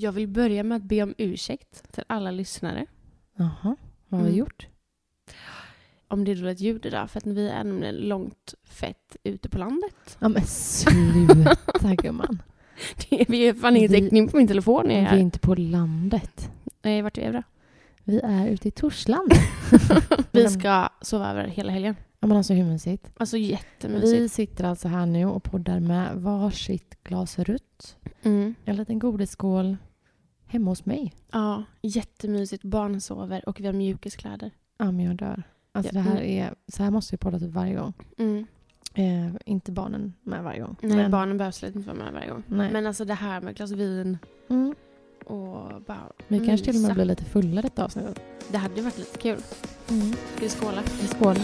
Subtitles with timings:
[0.00, 2.86] Jag vill börja med att be om ursäkt till alla lyssnare.
[3.36, 3.76] Jaha,
[4.08, 4.38] vad har vi Mm.
[4.38, 4.66] gjort?
[6.08, 9.58] Om det är dåligt ljud idag, för att vi är nämligen långt fett ute på
[9.58, 10.16] landet.
[10.18, 12.42] Ja men sluta gumman.
[13.10, 15.08] Det är, vi har fan ingen Vi- täckning på min telefon när jag Vi är
[15.08, 15.18] är här.
[15.18, 16.50] inte på landet.
[16.82, 17.42] Nej, vart är vi då?
[18.04, 19.36] Vi är ute i Torslanda.
[20.32, 21.96] Vi ska sova över hela helgen.
[22.20, 23.10] Ja men alltså hur mysigt.
[23.16, 24.20] Alltså jättemysigt.
[24.22, 28.54] Vi sitter alltså här nu och poddar med varsitt glas rött, Mm.
[28.64, 29.76] en liten godisskål
[30.48, 31.14] hemma hos mig.
[31.32, 32.64] Ja, jättemysigt.
[32.64, 34.50] Barnen sover och vi har mjukiskläder.
[34.78, 35.42] Ja men jag dör.
[35.72, 36.46] Alltså Ja, det här mm.
[36.46, 37.92] är, så här måste vi podda typ varje gång.
[38.18, 38.46] Mm.
[38.94, 40.76] Eh, inte barnen med varje gång.
[40.82, 42.42] Nej, men, barnen behöver absolut inte vara med varje gång.
[42.46, 42.72] Nej.
[42.72, 44.18] Men alltså det här med ett glas vin
[44.50, 44.74] Mm.
[45.26, 48.20] och bara Vi kanske till och med blir lite fulla detta avsnittet.
[48.50, 49.38] Det hade ju varit lite kul.
[49.90, 50.12] Mm.
[50.12, 50.82] Ska vi skåla?
[51.08, 51.36] Skål.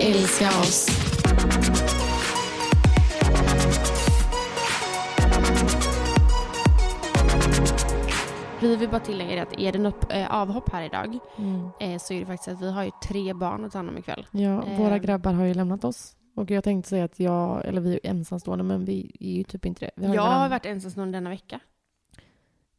[0.00, 0.88] Älska oss.
[8.60, 11.68] Vi vill bara tillägga att är det något eh, avhopp här idag Mm.
[11.80, 13.98] eh, så är det faktiskt att vi har ju tre barn att ta hand om
[13.98, 14.26] ikväll.
[14.30, 14.78] Ja, Eh.
[14.78, 16.16] våra grabbar har ju lämnat oss.
[16.34, 19.66] Och jag tänkte säga att jag, eller vi är ensamstående, men vi är ju typ
[19.66, 20.06] inte det.
[20.06, 20.48] Har Jag har varandra.
[20.48, 21.60] varit ensamstående denna vecka.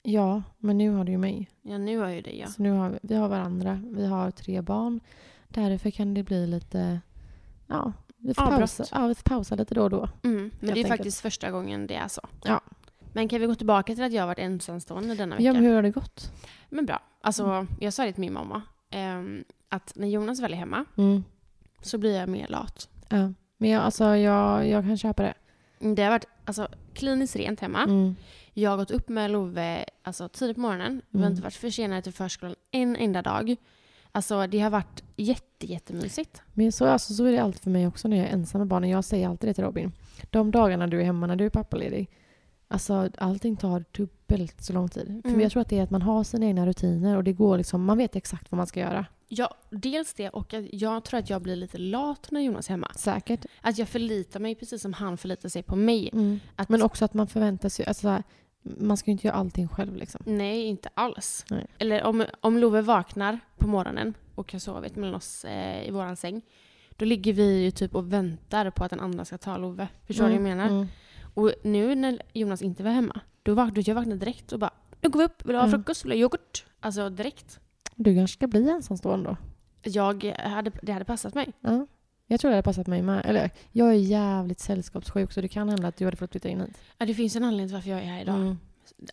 [0.03, 1.49] Ja, men nu har du ju mig.
[1.61, 2.47] Ja, nu har jag ju det ja.
[2.47, 3.81] Så nu har vi, vi har varandra.
[3.85, 4.99] Vi har tre barn.
[5.47, 6.99] Därför kan det bli lite...
[7.67, 8.59] Ja, vi får, Avbrott.
[8.59, 10.09] pausa, ja, vi får pausa lite då och då.
[10.23, 10.87] Mm, men det är enkelt.
[10.87, 12.21] faktiskt första gången det är så.
[12.43, 12.61] Ja.
[13.17, 15.43] Men kan vi gå tillbaka till att jag har varit ensamstående denna vecka?
[15.45, 16.31] Ja, men hur har det gått?
[16.69, 16.99] Men bra.
[17.21, 18.61] Alltså, jag sa det till min mamma.
[18.89, 21.23] ehm, att när Jonas väl är hemma Mm.
[21.81, 22.89] så blir jag mer lat.
[23.09, 23.33] Ja.
[23.57, 25.33] Men jag, alltså, jag, jag kan köpa det.
[25.79, 27.83] Mm, Det har varit alltså, kliniskt rent hemma.
[27.83, 28.15] Mm.
[28.53, 31.01] Jag har gått upp med Love alltså, tidigt på morgonen.
[31.09, 31.31] Vi har Mm.
[31.31, 33.55] inte varit försenade till förskolan en enda dag.
[34.11, 36.41] Alltså det har varit jätte, jättemysigt.
[36.53, 38.67] Men så, alltså, så är det alltid för mig också när jag är ensam med
[38.67, 38.89] barnen.
[38.89, 39.91] Jag säger alltid det till Robin.
[40.29, 42.09] De dagarna du är hemma när du är pappaledig,
[42.67, 45.09] alltså allting tar dubbelt så lång tid.
[45.09, 45.21] Mm.
[45.23, 47.57] För jag tror att det är att man har sina egna rutiner och det går
[47.57, 49.05] liksom, man vet exakt vad man ska göra.
[49.29, 52.91] Ja, dels det och jag tror att jag blir lite lat när Jonas är hemma.
[52.95, 53.45] Säkert.
[53.61, 56.09] Att jag förlitar mig precis som han förlitar sig på mig.
[56.13, 56.39] Mm.
[56.55, 58.23] Att, Men också att man förväntar sig, alltså,
[58.61, 60.21] man ska ju inte göra allting själv liksom.
[60.25, 61.45] Nej, inte alls.
[61.49, 61.65] Nej.
[61.77, 66.15] Eller om, om Love vaknar på morgonen och har sovit mellan oss eh, i våran
[66.15, 66.41] säng.
[66.95, 69.87] Då ligger vi ju typ och väntar på att den andra ska ta Love.
[70.07, 70.87] Förstår du vad jag menar?
[71.37, 75.09] Och nu när Jonas inte var hemma, då vaknade jag vaknade direkt och bara nu
[75.09, 75.71] går vi upp, vill du ha Mm.
[75.79, 76.65] frukost, vill du ha yoghurt?
[76.79, 77.59] Alltså direkt.
[77.95, 79.37] Du kanske ska bli ensamstående då?
[79.89, 81.53] Jag hade, det hade passat mig.
[81.61, 81.87] Ja.
[82.27, 83.25] Jag tror det hade passat mig med.
[83.25, 86.61] Eller, jag är jävligt sällskapssjuk så det kan hända att du hade fått flytta in
[86.61, 86.77] hit.
[86.97, 88.35] Ja, det finns en anledning till varför jag är här idag.
[88.35, 88.57] Mm.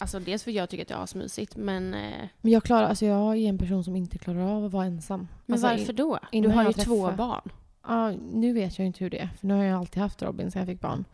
[0.00, 2.88] Alltså dels för att jag tycker att det är asmysigt, men, eh, Men jag, klarar,
[2.88, 5.28] alltså jag är en person som inte klarar av att vara ensam.
[5.46, 6.18] men alltså, varför då?
[6.32, 7.48] Du har ju jag två träffar- barn.
[7.86, 9.28] Ja, nu vet jag inte hur det är.
[9.40, 11.04] För nu har jag alltid haft Robin sedan jag fick barn.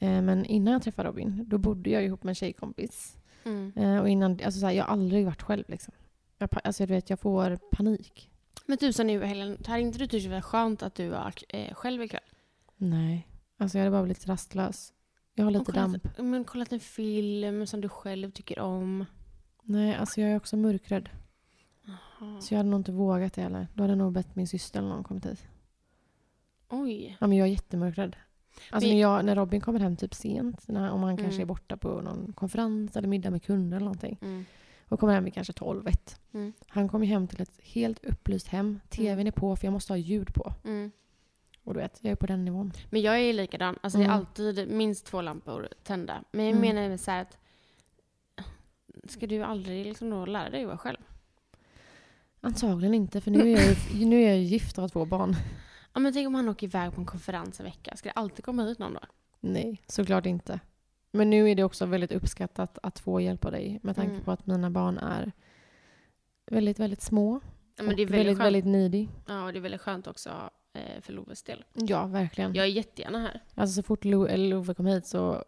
[0.00, 3.18] Eh, men innan jag träffade Robin, då bodde jag ihop med en tjejkompis.
[3.44, 3.72] Mm.
[3.76, 5.94] Eh, och innan, alltså så här, jag har aldrig varit själv liksom.
[6.38, 8.30] Jag, alltså, du vet, jag får panik.
[8.66, 11.74] Men tusan nu Helen, har inte du tyckt det var skönt att du var eh,
[11.74, 12.20] själv ikväll?
[12.76, 13.28] Nej.
[13.56, 14.92] Alltså jag hade bara blivit rastlös.
[15.34, 16.18] Jag har lite damp.
[16.18, 19.04] Men kollat en film som du själv tycker om.
[19.62, 21.08] Nej, alltså jag är också mörkrädd.
[21.84, 22.40] Jaha.
[22.40, 23.66] Så jag hade nog inte vågat det heller.
[23.74, 25.46] Då hade jag nog bett min syster eller någon kommit hit.
[26.68, 27.16] Oj.
[27.20, 28.16] Ja, men jag är jättemörkrädd.
[28.70, 31.42] Alltså Men- när, jag, när Robin kommer hem typ sent, när, om han kanske Mm.
[31.42, 34.18] är borta på någon konferens eller middag med kunder eller någonting.
[34.22, 34.44] Mm.
[34.88, 36.20] Och kommer hem vid kanske 12 ett.
[36.32, 36.52] Mm.
[36.68, 38.80] Han kommer hem till ett helt upplyst hem.
[38.88, 40.54] TVn är på för jag måste ha ljud på.
[40.64, 40.90] Mm.
[41.64, 42.72] Och du vet, jag är på den nivån.
[42.90, 43.78] Men jag är likadan.
[43.82, 44.16] Alltså det är Mm.
[44.18, 46.24] alltid minst två lampor tända.
[46.32, 46.74] Men jag Mm.
[46.74, 47.36] menar så här att
[49.08, 50.98] ska du aldrig liksom då lära dig att vara själv?
[52.40, 55.36] Antagligen inte, för nu är jag, ju- nu är jag gift och har två barn.
[55.92, 57.96] Ja, men tänk om han åker iväg på en konferens en vecka.
[57.96, 59.00] Ska det alltid komma hit någon då?
[59.40, 60.60] Nej, såklart inte.
[61.12, 64.24] Men nu är det också väldigt uppskattat att få hjälp av dig med tanke Mm.
[64.24, 65.32] på att mina barn är
[66.50, 67.40] väldigt, väldigt små.
[67.76, 68.46] Ja, men det är väldigt, väldigt, skönt.
[68.46, 69.08] väldigt needy.
[69.26, 70.30] Ja, och det är väldigt skönt också
[70.72, 71.64] eh, för Loves del.
[71.74, 72.54] Ja, verkligen.
[72.54, 73.40] Jag är jättegärna här.
[73.54, 75.44] Alltså så fort Lo, Love kom hit så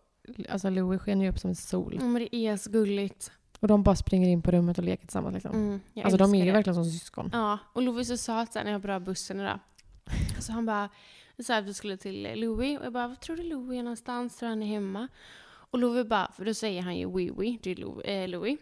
[0.48, 1.96] Alltså Louie skenar ju upp som en sol.
[2.00, 3.32] Ja, men det är så gulligt.
[3.60, 5.34] Och de bara springer in på rummet och leker tillsammans.
[5.34, 5.52] Liksom.
[5.54, 6.52] Mm, alltså de är ju det.
[6.52, 7.30] verkligen som syskon.
[7.32, 9.58] Ja, och sa att så här, när jag började bussen idag.
[10.40, 10.88] Så han bara,
[11.38, 14.36] så här, vi skulle till Louis och jag bara, vad tror du Louis är någonstans?
[14.36, 15.08] Tror han är hemma?
[15.52, 18.58] Och Louis bara, för då säger han ju oui oui till Lou- eh, Louis.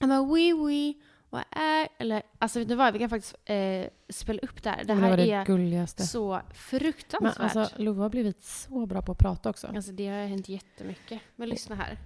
[0.00, 0.94] Han bara oui oui,
[1.30, 4.78] vad är, eller alltså vet du vad, vi kan faktiskt eh, spela upp det här.
[4.78, 6.02] Det Det här var det är gulligaste.
[6.02, 7.56] så Men fruktansvärt.
[7.56, 9.66] alltså Love har blivit så bra på att prata också.
[9.66, 11.20] Alltså det har hänt jättemycket.
[11.36, 11.98] Men lyssna här.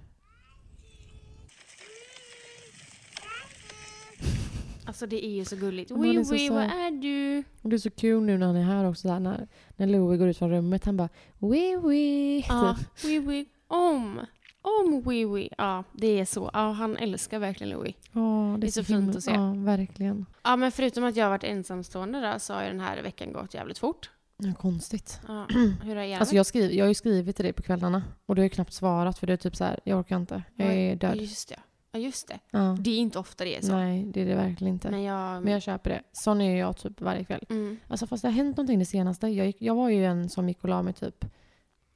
[4.85, 5.89] Alltså det är ju så gulligt.
[5.91, 7.43] Men han Oui är så du?
[7.61, 9.07] Och det är så kul nu när han är här också.
[9.07, 10.85] Där, när, när Louie går ut från rummet.
[10.85, 11.09] Han bara
[11.39, 12.45] oui oui.
[12.49, 13.05] Ja, Typ.
[13.05, 13.45] oui oui.
[13.67, 14.19] Om.
[14.61, 15.49] Om oui oui.
[15.57, 16.49] Ja, det är så.
[16.53, 17.95] Ja, han älskar verkligen Louis.
[18.11, 19.31] Ja, Det är så himla- fint att se.
[19.31, 20.25] Ja, verkligen.
[20.43, 23.33] Ja, men förutom att jag har varit ensamstående då, så har ju den här veckan
[23.33, 24.09] gått jävligt fort.
[24.37, 25.19] Ja, konstigt.
[25.27, 25.47] Ja,
[25.83, 28.35] hur har er Alltså jag, skriver, jag har ju skrivit till dig på kvällarna och
[28.35, 30.43] du har ju knappt svarat för du är typ så här, jag orkar inte.
[30.55, 31.15] Jag är död.
[31.17, 31.59] just det.
[31.95, 32.39] Ja, just det.
[32.51, 32.77] Ja.
[32.79, 33.71] Det är inte ofta det är så.
[33.71, 34.91] Nej, det är det verkligen inte.
[34.91, 35.43] Men jag...
[35.43, 36.01] Men jag köper det.
[36.11, 37.45] Sån är jag typ varje kväll.
[37.49, 37.77] Mm.
[37.87, 39.27] Alltså fast det har hänt någonting det senaste.
[39.27, 41.25] Jag, gick, jag var ju en som gick och la mig typ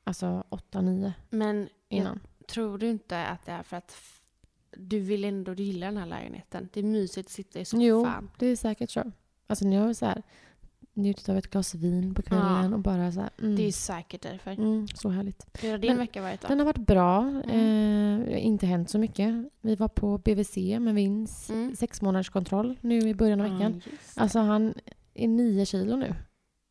[0.03, 2.19] alltså 8-9 Men innan.
[2.39, 3.95] jag tror du inte att det är för att
[4.71, 6.69] du vill ändå du gillar den här lägenheten?
[6.73, 7.85] Det är mysigt att sitta i soffan.
[7.85, 8.07] Jo,
[8.37, 9.11] det är säkert så.
[9.47, 10.23] Alltså ni har så här
[10.99, 12.73] njutit av ett glas vin på kvällen Ja.
[12.75, 14.51] och bara så här, mm, Det är säkert därför.
[14.51, 15.45] mm, så härligt.
[15.61, 16.47] Hur har din Men vecka varit då?
[16.47, 17.19] Den har varit bra.
[17.45, 18.21] Mm.
[18.27, 19.49] Eh, inte hänt så mycket.
[19.61, 21.75] Vi var på BVC med Vins Mm.
[21.75, 23.73] sex månaders kontroll nu i början av veckan.
[23.91, 24.21] Just det.
[24.21, 24.73] Alltså han
[25.13, 26.15] är nio kilo nu.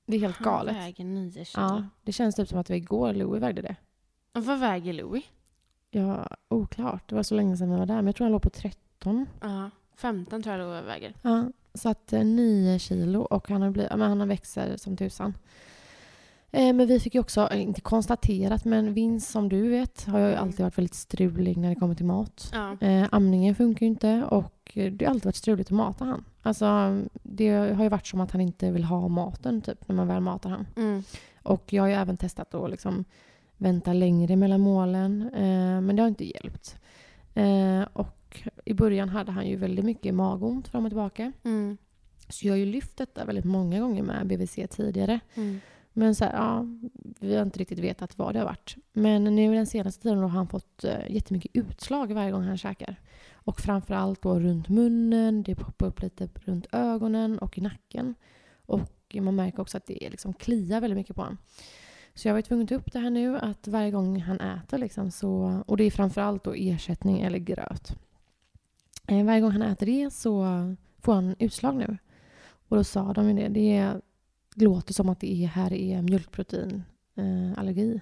[0.06, 0.76] Det är helt Han galet.
[0.76, 1.62] väger nio kilo.
[1.66, 3.76] Ja, det känns typ som att det var igår Louie vägde det.
[4.34, 5.24] Och vad väger Louis?
[5.90, 7.08] Ja, oklart.
[7.08, 7.94] Det var så länge sedan vi var där.
[7.94, 9.26] Men jag tror han låg på 13.
[9.40, 11.14] Ja, 15 tror jag Louis väger.
[11.22, 11.44] Ja,
[11.78, 15.34] så att eh, 9 kilo och han har, blivit, men han har växer som tusan.
[16.50, 20.18] Eh, men vi fick ju också, eh, inte konstaterat, men Vince som du vet har
[20.18, 22.52] ju alltid varit väldigt strulig när det kommer till mat.
[22.52, 22.76] Ja.
[23.10, 26.24] Amningen funkar ju inte och det har alltid varit struligt att mata han.
[26.42, 30.08] Alltså, det har ju varit som att han inte vill ha maten typ när man
[30.08, 30.66] väl matar han.
[30.76, 31.02] Mm.
[31.42, 33.04] Och jag har ju även testat att liksom
[33.56, 35.30] vänta längre mellan målen,
[35.82, 36.78] men det har inte hjälpt.
[37.38, 37.82] Eh,
[38.28, 41.32] och i början hade han ju väldigt mycket magont fram och tillbaka.
[41.44, 41.76] Mm.
[42.28, 45.20] Så jag har ju lyft detta väldigt många gånger med BVC tidigare.
[45.34, 45.60] Mm.
[45.92, 46.66] Men så här, ja,
[47.20, 48.76] vi har inte riktigt vetat vad det har varit.
[48.92, 52.96] Men nu den senaste tiden har han fått uh, jättemycket utslag varje gång han käkar.
[53.32, 58.14] Och framförallt då runt munnen, det poppar upp lite runt ögonen och i nacken.
[58.66, 61.38] Och man märker också att det liksom kliar väldigt mycket på honom.
[62.14, 64.78] Så jag var tvungen att ta upp det här nu, att varje gång han äter
[64.78, 65.62] liksom så...
[65.66, 67.98] Och det är framförallt då ersättning eller gröt.
[69.08, 70.44] Eh, varje gång han äter det så
[70.98, 71.98] får han utslag nu.
[72.68, 73.94] Och då sa de ju det,
[74.54, 77.94] det låter som att det är, här är mjölkproteinallergi.
[77.94, 78.00] Eh,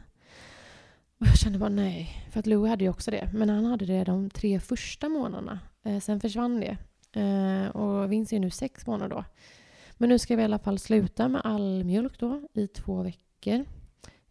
[1.21, 3.31] och jag kände bara nej, för att Louie hade ju också det.
[3.33, 5.61] Men han hade det de tre första månaderna.
[5.83, 6.77] Eh, sen försvann det.
[7.73, 9.25] Och Vince är nu sex månader då.
[9.99, 13.65] Men nu ska vi i alla fall sluta med all mjölk då i två veckor.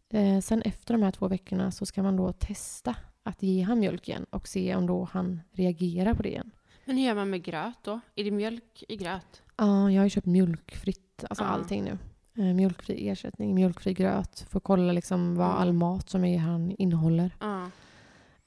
[0.10, 3.80] Eh, sen efter de här två veckorna så ska man då testa att ge han
[3.80, 6.52] mjölk igen och se om då han reagerar på det igen.
[6.86, 8.00] Men hur gör man med gröt då?
[8.16, 9.42] Är det mjölk i gröt?
[9.58, 11.48] Ja, jag har ju köpt mjölkfritt, alltså Ja.
[11.50, 11.98] allting nu.
[12.44, 14.48] Eh, mjölkfri ersättning, mjölkfri gröt.
[14.52, 15.58] Att kolla liksom vad Mm.
[15.62, 17.36] all mat som är han innehåller.
[17.40, 17.70] Ja.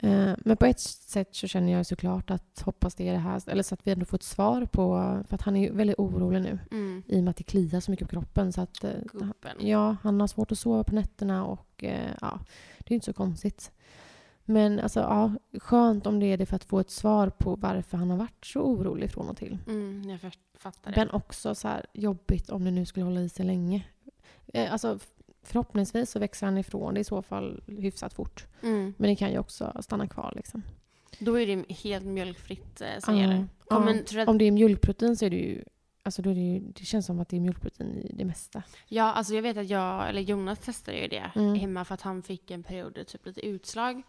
[0.01, 3.43] Eh, men på ett sätt så känner jag såklart att hoppas det är det här,
[3.47, 4.85] eller så att vi ändå får ett svar på,
[5.29, 7.03] för att han är ju väldigt orolig nu Mm.
[7.07, 8.53] i och med att det kliar så mycket på kroppen.
[8.53, 8.91] Så att, eh.
[9.59, 11.85] Ja, han har svårt att sova på nätterna och
[12.21, 12.41] ja,
[12.79, 13.71] det är inte så konstigt.
[14.51, 17.97] Men alltså, ja, skönt om det är det för att få ett svar på varför
[17.97, 19.59] han har varit så orolig från och till.
[19.67, 20.97] Mm, jag fattar det.
[20.97, 23.85] Men också så här jobbigt om det nu skulle hålla i sig länge.
[24.47, 24.99] Eh, alltså,
[25.43, 28.47] förhoppningsvis så växer han ifrån det i så fall hyfsat fort.
[28.63, 28.95] Mm.
[28.97, 30.63] Men det kan ju också stanna kvar liksom.
[31.19, 33.47] Då är det helt mjölkfritt eh, som gäller.
[33.71, 34.25] ja.
[34.27, 35.65] Om det är mjölkprotein så är det ju
[36.03, 38.63] Alltså då det, ju, det känns som att det är mjölkprotein i det mesta.
[38.89, 41.55] ja, alltså jag vet att jag, eller Jonas testade ju det Mm.
[41.55, 44.03] hemma för att han fick en period typ lite utslag.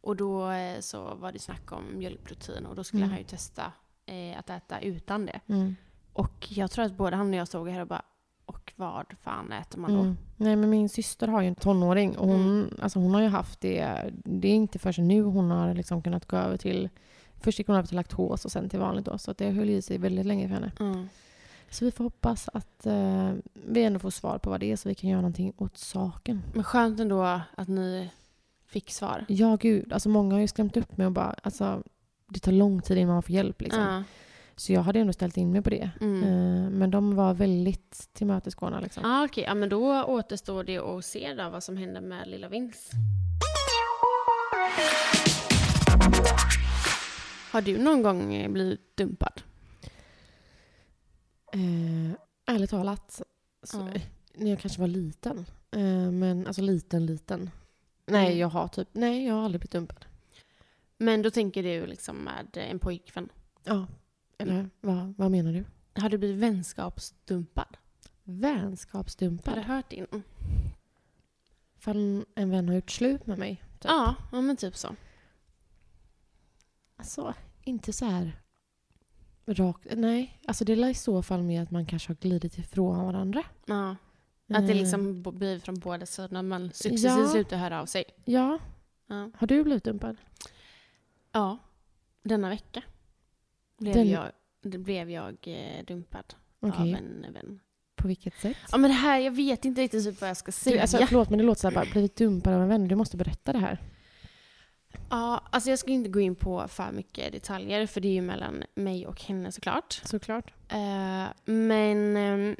[0.00, 3.10] Och då eh, så var det snack om mjölkprotein och då skulle Mm.
[3.10, 3.72] han ju testa
[4.06, 5.40] eh, att äta utan det.
[5.46, 5.76] Mm.
[6.12, 8.02] Och jag tror att både han och jag stod här och bara,
[8.44, 10.00] och vad fan äter man då?
[10.00, 10.16] Mm.
[10.36, 13.60] Nej men min syster har ju en tonåring och hon, alltså hon har ju haft
[13.60, 16.88] det, det är inte förrän nu hon har liksom kunnat gå över till,
[17.40, 19.82] först gick hon över till laktos och sen till vanligt då, så det höll i
[19.82, 20.72] sig väldigt länge för henne.
[20.80, 21.08] Mm.
[21.70, 24.88] Så vi får hoppas att eh, vi ändå får svar på vad det är så
[24.88, 26.42] vi kan göra någonting åt saken.
[26.54, 27.22] Men skönt ändå
[27.56, 28.10] att ni
[28.68, 29.24] fick svar.
[29.28, 29.92] Ja, gud.
[29.92, 31.82] Alltså många har ju skrämt upp mig och bara, alltså
[32.28, 33.82] det tar lång tid innan man får hjälp liksom.
[33.82, 34.02] Ja.
[34.56, 35.90] Så jag hade ändå ställt in mig på det.
[36.00, 36.22] Mm.
[36.22, 39.04] Eh, men de var väldigt tillmötesgående liksom.
[39.04, 42.48] Ah, Okej, ja, men då återstår det att se då vad som händer med lilla
[42.48, 42.96] Vince.
[47.52, 49.42] Har du någon gång eh, blivit dumpad?
[51.52, 53.22] Eh, ärligt talat,
[53.62, 54.02] så, eh,
[54.34, 55.46] när jag kanske var liten.
[55.70, 57.50] Eh, men alltså liten, liten.
[58.08, 58.38] Nej, Mm.
[58.38, 60.04] jag har typ, nej jag har aldrig blivit dumpad.
[60.98, 63.28] Men då tänker du liksom med en pojkvän.
[63.64, 63.86] Ja.
[64.38, 65.64] Eller vad, vad menar du?
[66.00, 67.76] Har du blivit vänskapsdumpad?
[68.24, 69.58] Har du Vänskapsdumpad?
[69.58, 70.06] hört in?
[71.78, 73.56] Ifall en vän har gjort slut med mig.
[73.78, 73.84] Typ.
[73.90, 74.94] Ja, ja, men typ så.
[76.96, 78.32] Alltså, inte så här
[79.46, 79.86] rakt.
[79.96, 83.42] Nej, alltså det är i så fall med att man kanske har glidit ifrån varandra.
[83.66, 83.96] Ja.
[84.48, 86.42] Att det liksom b- blir från båda sidorna.
[86.42, 87.28] Man successivt Ja.
[87.28, 88.04] slutar höra av sig.
[88.24, 88.58] Ja.
[89.06, 89.30] Ja.
[89.36, 90.16] Har du blivit dumpad?
[91.32, 91.58] ja.
[92.22, 92.82] Denna vecka
[93.78, 94.30] blev Den- jag,
[94.62, 96.80] blev jag eh, dumpad Okej.
[96.80, 97.60] av en vän.
[97.96, 98.56] På vilket sätt?
[98.72, 100.76] Ja men det här, jag vet inte riktigt typ vad jag ska säga.
[100.76, 102.88] Du, alltså, förlåt men det låter så här, bara blivit dumpad av en vän.
[102.88, 103.82] Du måste berätta det här.
[105.10, 108.22] Ja, alltså jag ska inte gå in på för mycket detaljer för det är ju
[108.22, 109.92] mellan mig och henne såklart.
[110.04, 110.52] Såklart.
[110.68, 112.56] Eh, men ehm,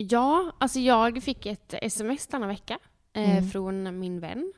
[0.00, 2.78] ja, alltså jag fick ett sms denna vecka
[3.12, 3.50] eh, Mm.
[3.50, 4.52] från min vän.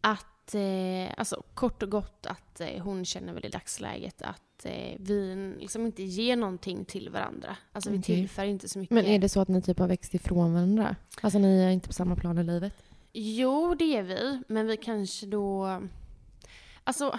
[0.00, 4.96] Att, eh, alltså kort och gott att eh, hon känner väl i dagsläget att eh,
[4.98, 7.56] vi liksom inte ger någonting till varandra.
[7.72, 8.16] Alltså vi Okej.
[8.16, 8.94] tillför inte så mycket.
[8.94, 10.96] Men är det så att ni typ har växt ifrån varandra?
[11.20, 12.74] Alltså ni är inte på samma plan i livet?
[13.12, 14.42] Jo, det är vi.
[14.48, 15.80] Men vi kanske då...
[16.84, 17.18] Alltså,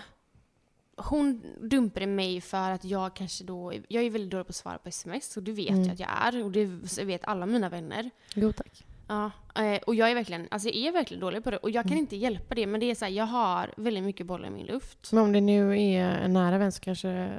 [0.97, 3.73] hon dumpade mig för att jag kanske då...
[3.87, 5.83] Jag är väldigt dålig på att svara på sms och det vet Mm.
[5.83, 6.43] jag att jag är.
[6.45, 6.65] Och det
[7.03, 8.09] vet alla mina vänner.
[8.35, 8.85] Jo tack.
[9.07, 11.57] Ja, eh, och jag är verkligen, alltså jag är verkligen dålig på det.
[11.57, 11.99] Och jag kan Mm.
[11.99, 14.65] inte hjälpa det, men det är så här, jag har väldigt mycket bollar i min
[14.65, 15.11] luft.
[15.11, 17.29] Men om det nu är en nära vän så kanske,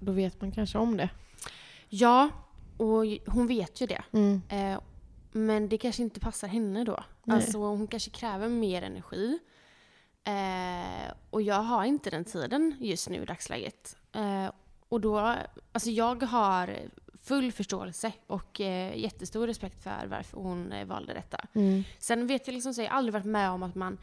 [0.00, 1.08] då vet man kanske om det.
[1.88, 2.28] Ja,
[2.76, 4.02] och hon vet ju det.
[4.12, 4.42] Mm.
[4.48, 4.80] Eh,
[5.32, 7.04] men det kanske inte passar henne då.
[7.24, 7.36] Nej.
[7.36, 9.38] Alltså hon kanske kräver mer energi.
[10.24, 13.96] Eh, och jag har inte den tiden just nu i dagsläget.
[14.12, 14.50] Eh,
[14.88, 15.34] och då,
[15.72, 16.76] alltså jag har
[17.22, 21.38] full förståelse och eh, jättestor respekt för varför hon eh, valde detta.
[21.54, 21.84] Mm.
[21.98, 23.98] Sen vet jag liksom så, jag har aldrig varit med om att man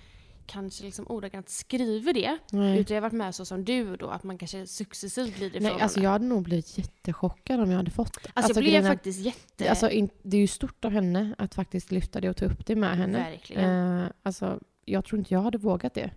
[0.45, 2.37] kanske liksom ordagrant skriver det.
[2.51, 2.79] Nej.
[2.79, 5.73] Utan jag har varit med så som du då, att man kanske successivt glider ifrån
[5.73, 8.29] Nej, alltså jag hade nog blivit jättechockad om jag hade fått det.
[8.33, 9.69] Alltså, jag blev grejen är- faktiskt jätte...
[9.69, 9.89] Alltså,
[10.23, 12.97] det är ju stort av henne att faktiskt lyfta det och ta upp det med
[12.97, 13.17] henne.
[13.17, 13.99] Verkligen.
[13.99, 14.59] Eh, alltså,
[14.91, 16.11] jag tror inte jag hade vågat det.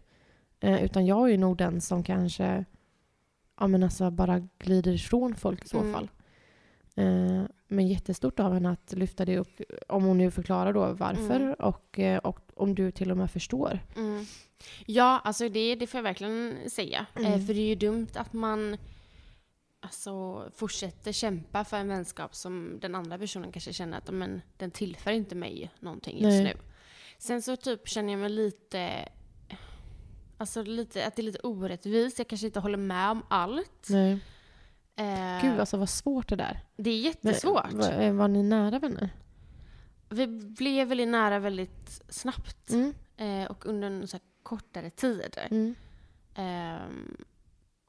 [0.60, 2.64] Eh, utan jag är nog den som kanske
[3.60, 5.92] ja, men alltså bara glider ifrån folk i så Mm.
[5.92, 6.10] fall.
[6.94, 11.40] Eh, men jättestort av henne att lyfta det upp, om hon nu förklarar då varför
[11.40, 11.54] Mm.
[11.54, 13.78] och, eh, och om du till och med förstår.
[13.96, 14.24] Mm.
[14.86, 17.06] Ja, alltså det, det får jag verkligen säga.
[17.14, 17.32] Mm.
[17.32, 18.76] Eh, för det är ju dumt att man
[19.80, 24.70] alltså, fortsätter kämpa för en vänskap som den andra personen kanske känner att men, den
[24.70, 26.44] tillför inte mig någonting just Nej.
[26.44, 26.54] nu.
[27.22, 29.08] Sen så typ känner jag mig lite,
[30.38, 32.18] alltså lite, att det är lite orättvist.
[32.18, 33.86] Jag kanske inte håller med om allt.
[33.90, 34.18] Nej.
[34.96, 36.60] Eh, Gud alltså vad svårt det där.
[36.76, 37.72] det är Men, jättesvårt.
[37.72, 39.10] var, eh, var ni nära vänner?
[40.08, 42.94] Vi blev väldigt nära väldigt snabbt Mm.
[43.16, 45.38] eh, och under en så kortare tid.
[45.50, 45.74] Mm.
[46.34, 47.16] Ehm,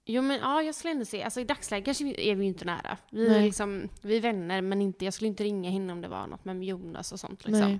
[0.05, 2.65] jo men ja, jag skulle ändå säga, alltså i dagsläget kanske vi- är vi inte
[2.65, 2.97] nära.
[3.11, 6.07] Vi är, liksom, vi är vänner men inte, jag skulle inte ringa henne om det
[6.07, 7.69] var något med Jonas och sånt liksom.
[7.69, 7.79] Nej.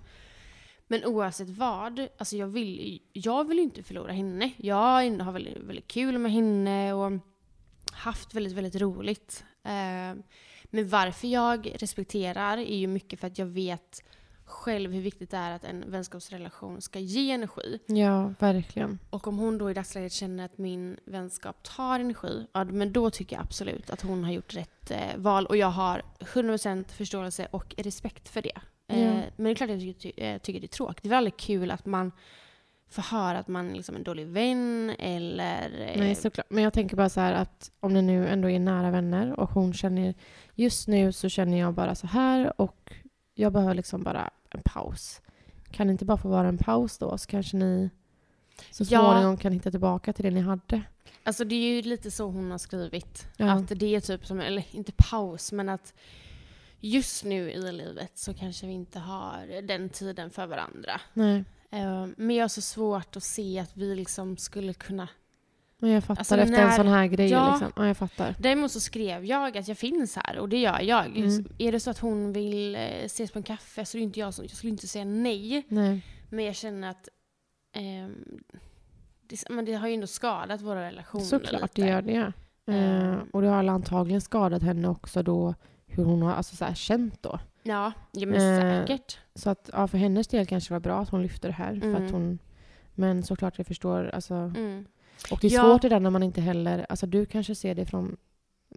[0.87, 4.51] Men oavsett vad, alltså jag vill, jag vill ju inte förlora henne.
[4.57, 4.75] Jag
[5.23, 7.11] har väldigt, väldigt kul med henne och
[7.91, 9.43] haft väldigt, väldigt roligt.
[9.63, 10.23] Ehm,
[10.65, 14.03] men varför jag respekterar är ju mycket för att jag vet
[14.45, 17.79] själv hur viktigt det är att en vänskapsrelation ska ge energi.
[17.85, 18.99] Ja, verkligen.
[19.09, 23.09] Och om hon då i dagsläget känner att min vänskap tar energi, ja, men då
[23.09, 25.45] tycker jag absolut att hon har gjort rätt eh, val.
[25.45, 28.61] Och jag har 100% förståelse och respekt för det.
[28.87, 29.13] Eh, Ja.
[29.35, 31.03] Men det är klart att jag ty- eh, tycker det är tråkigt.
[31.03, 32.11] Det är aldrig kul att man
[32.89, 35.63] får höra att man är liksom en dålig vän eller...
[35.93, 36.45] eh, Nej, såklart.
[36.49, 39.49] Men jag tänker bara så här att om ni nu ändå är nära vänner och
[39.49, 40.13] hon känner...
[40.55, 42.93] Just nu så känner jag bara så här och
[43.35, 45.21] jag behöver liksom bara en paus.
[45.71, 47.89] Kan det inte bara få vara en paus då så kanske ni
[48.71, 48.99] så Ja.
[49.01, 50.81] småningom kan hitta tillbaka till det ni hade.
[51.23, 53.27] Alltså det är ju lite så hon har skrivit.
[53.37, 53.51] Ja.
[53.51, 55.93] Att det är typ som, eller inte paus, men att
[56.87, 61.01] just nu i livet så kanske vi inte har den tiden för varandra.
[61.13, 61.43] Nej.
[61.71, 65.07] Eh, Men jag har så svårt att se att vi liksom skulle kunna
[65.77, 67.29] Men jag fattar Alltså, efter en när- sån här grej.
[67.29, 67.51] Ja.
[67.51, 67.71] Liksom.
[67.75, 68.35] Ja, jag fattar.
[68.39, 71.05] Däremot så skrev jag att jag finns här och det gör jag.
[71.17, 71.45] Mm.
[71.57, 74.19] Är det så att hon vill eh, ses på en kaffe så är det inte
[74.19, 75.65] jag som, jag skulle inte säga nej.
[75.67, 76.05] Nej.
[76.29, 77.09] Men jag känner att
[77.75, 78.43] ehm,
[79.27, 81.81] det, men det har ju ändå skadat våra relationer Såklart, lite.
[81.81, 82.11] det gör det.
[82.65, 82.73] Ja.
[82.73, 83.19] Eh, Ehm.
[83.33, 85.55] och det har antagligen skadat henne också då,
[85.97, 87.39] hur hon har alltså, så här, känt då.
[87.63, 89.19] Ja, ja men Eh, säkert.
[89.35, 91.79] Så att, ja, för hennes del kanske det var bra att hon lyfte det här.
[91.79, 92.05] För Mm.
[92.05, 92.39] att hon,
[92.95, 94.09] men såklart jag förstår.
[94.13, 94.85] Alltså, Mm.
[95.31, 95.61] och det är Ja.
[95.63, 96.85] svårt det där när man inte heller...
[96.89, 98.17] Alltså du kanske ser det från,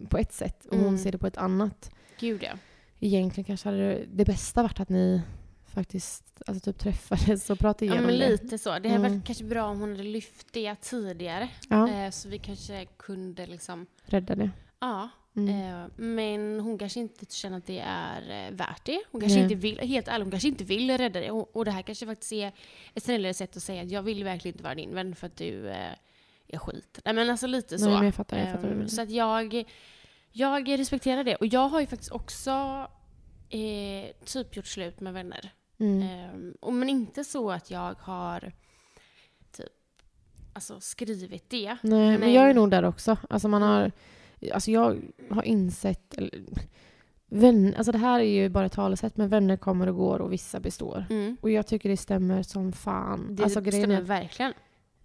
[0.09, 0.97] på ett sätt och hon Mm.
[0.97, 1.91] ser det på ett annat.
[2.19, 2.51] Gud ja.
[2.99, 5.21] Egentligen kanske hade det, det bästa varit att ni
[5.65, 8.29] faktiskt alltså, typ träffades och pratade Ja igenom men det.
[8.29, 8.69] lite så.
[8.69, 9.01] Det hade Mm.
[9.13, 11.49] varit kanske bra om hon hade lyft det tidigare.
[11.69, 14.49] Ja, Eh, så vi kanske kunde liksom, rädda det.
[14.79, 15.09] ja.
[15.37, 15.49] Mm.
[15.83, 19.01] Eh, men hon kanske inte känner att det är eh, värt det.
[19.11, 21.31] Hon kanske inte vill, helt ärligt, hon kanske inte vill rädda det.
[21.31, 22.51] Och, och det här kanske faktiskt är
[22.93, 25.37] ett snällare sätt att säga att jag vill verkligen inte vara din vän för att
[25.37, 25.93] du eh,
[26.47, 26.99] är skit.
[27.05, 27.89] Nej men alltså lite så.
[27.89, 29.63] Nej, jag fattar, jag fattar Ehm, så att jag,
[30.31, 31.35] jag respekterar det.
[31.35, 32.51] Och jag har ju faktiskt också
[33.49, 35.51] eh, typ gjort slut med vänner.
[35.79, 36.53] Mm.
[36.59, 38.51] Och men inte så att jag har
[39.51, 39.65] typ
[40.53, 41.77] alltså, skrivit det.
[41.81, 43.17] Nej, men men- jag är nog där också.
[43.29, 43.91] Alltså man har...
[44.53, 46.17] Alltså jag har insett...
[46.17, 46.31] Eller,
[47.29, 50.59] vän, alltså det här är ju bara talesätt, men vänner kommer och går och vissa
[50.59, 51.05] består.
[51.09, 51.37] Mm.
[51.41, 53.35] Och jag tycker det stämmer som fan.
[53.35, 54.53] Det alltså stämmer verkligen.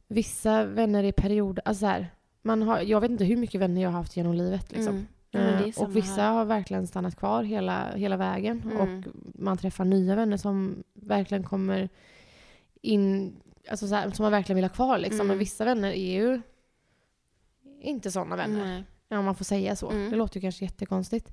[0.09, 1.63] vissa vänner i perioder...
[1.65, 2.09] Alltså så här,
[2.43, 4.73] man har, jag vet inte hur mycket vänner jag har haft genom livet.
[4.73, 5.07] Liksom.
[5.33, 5.73] Mm.
[5.73, 6.33] Samma och vissa här.
[6.33, 8.63] har verkligen stannat kvar hela, hela vägen.
[8.65, 8.81] Mm.
[8.81, 11.89] Och man träffar nya vänner som verkligen kommer
[12.83, 13.37] in...
[13.71, 14.99] Alltså så här, som man verkligen vill ha kvar.
[14.99, 15.21] Liksom.
[15.21, 15.27] Mm.
[15.27, 16.41] Men vissa vänner är ju
[17.81, 18.85] inte sådana vänner.
[19.13, 19.91] Ja, om man får säga så.
[19.91, 20.11] Mm.
[20.11, 21.33] Det låter ju kanske jättekonstigt.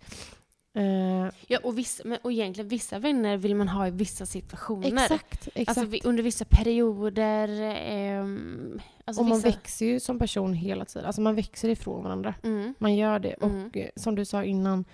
[0.76, 4.88] Eh, Ja, och, vissa, men, och egentligen vissa vänner vill man ha i vissa situationer.
[5.04, 5.78] exakt, exakt.
[5.80, 7.48] Alltså under vissa perioder.
[7.86, 11.06] ehm, alltså och man vissa, växer ju som person hela tiden.
[11.06, 12.36] Alltså man växer ifrån varandra.
[12.44, 13.34] Mm, Man gör det.
[13.42, 13.66] Mm.
[13.68, 14.86] Och eh, som du sa innan,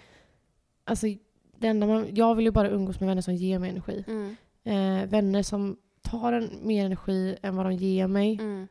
[0.84, 1.08] alltså,
[1.58, 4.04] det enda man, jag vill ju bara umgås med vänner som ger mig energi.
[4.08, 4.36] mm,
[4.68, 8.38] Eh, vänner som tar en mer energi än vad de ger mig.
[8.40, 8.68] mm.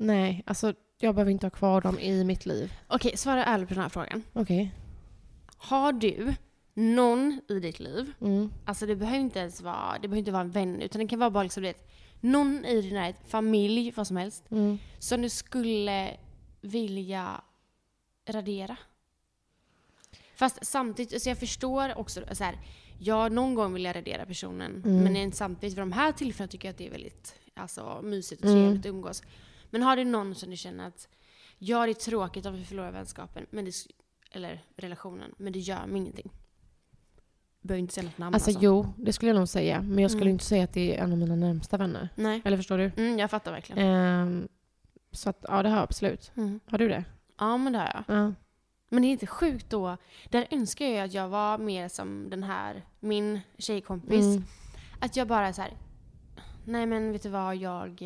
[0.00, 2.72] Nej, alltså jag behöver inte ha kvar dem i mitt liv.
[2.86, 4.22] Okej, svara ärligt på den här frågan.
[4.32, 4.72] Okej.
[5.56, 6.34] Har du
[6.74, 8.52] någon i ditt liv, Mm.
[8.64, 11.18] alltså det behöver inte ens vara, det behöver inte vara en vän, utan det kan
[11.18, 14.78] vara bara liksom, du vet, någon i din närhet, familj, vad som helst, Mm.
[14.98, 16.16] som du skulle
[16.60, 17.40] vilja
[18.28, 18.76] radera?
[20.34, 22.58] Fast samtidigt, alltså jag förstår också så här,
[22.98, 25.04] ja någon gång vill jag radera personen, Mm.
[25.04, 28.42] men en- samtidigt för de här tillfällena tycker jag att det är väldigt alltså, mysigt
[28.44, 28.60] och Mm.
[28.62, 29.22] trevligt att umgås.
[29.70, 31.08] Men har du någon som du känner att,
[31.58, 33.72] ja det är tråkigt om vi förlorar vänskapen, men det,
[34.30, 36.30] eller relationen, men det gör mig ingenting.
[37.60, 39.82] Behöver inte säga något namn Alltså jo, det skulle jag nog säga.
[39.82, 40.32] Men jag skulle Mm.
[40.32, 42.08] inte säga att det är en av mina närmsta vänner.
[42.14, 42.42] Nej.
[42.44, 42.90] Eller förstår du?
[42.96, 43.84] Mm, jag fattar verkligen.
[43.84, 44.48] Ehm,
[45.12, 46.32] så att, ja det har jag absolut.
[46.36, 46.60] Mm.
[46.66, 47.04] Har du det?
[47.38, 48.16] Ja men det har jag.
[48.16, 48.32] Ja.
[48.88, 49.96] Men det är inte sjukt då.
[50.28, 54.24] Där önskar jag att jag var mer som den här, min tjejkompis.
[54.24, 54.44] Mm.
[55.00, 55.72] Att jag bara så här.
[56.64, 58.02] nej men vet du vad, jag...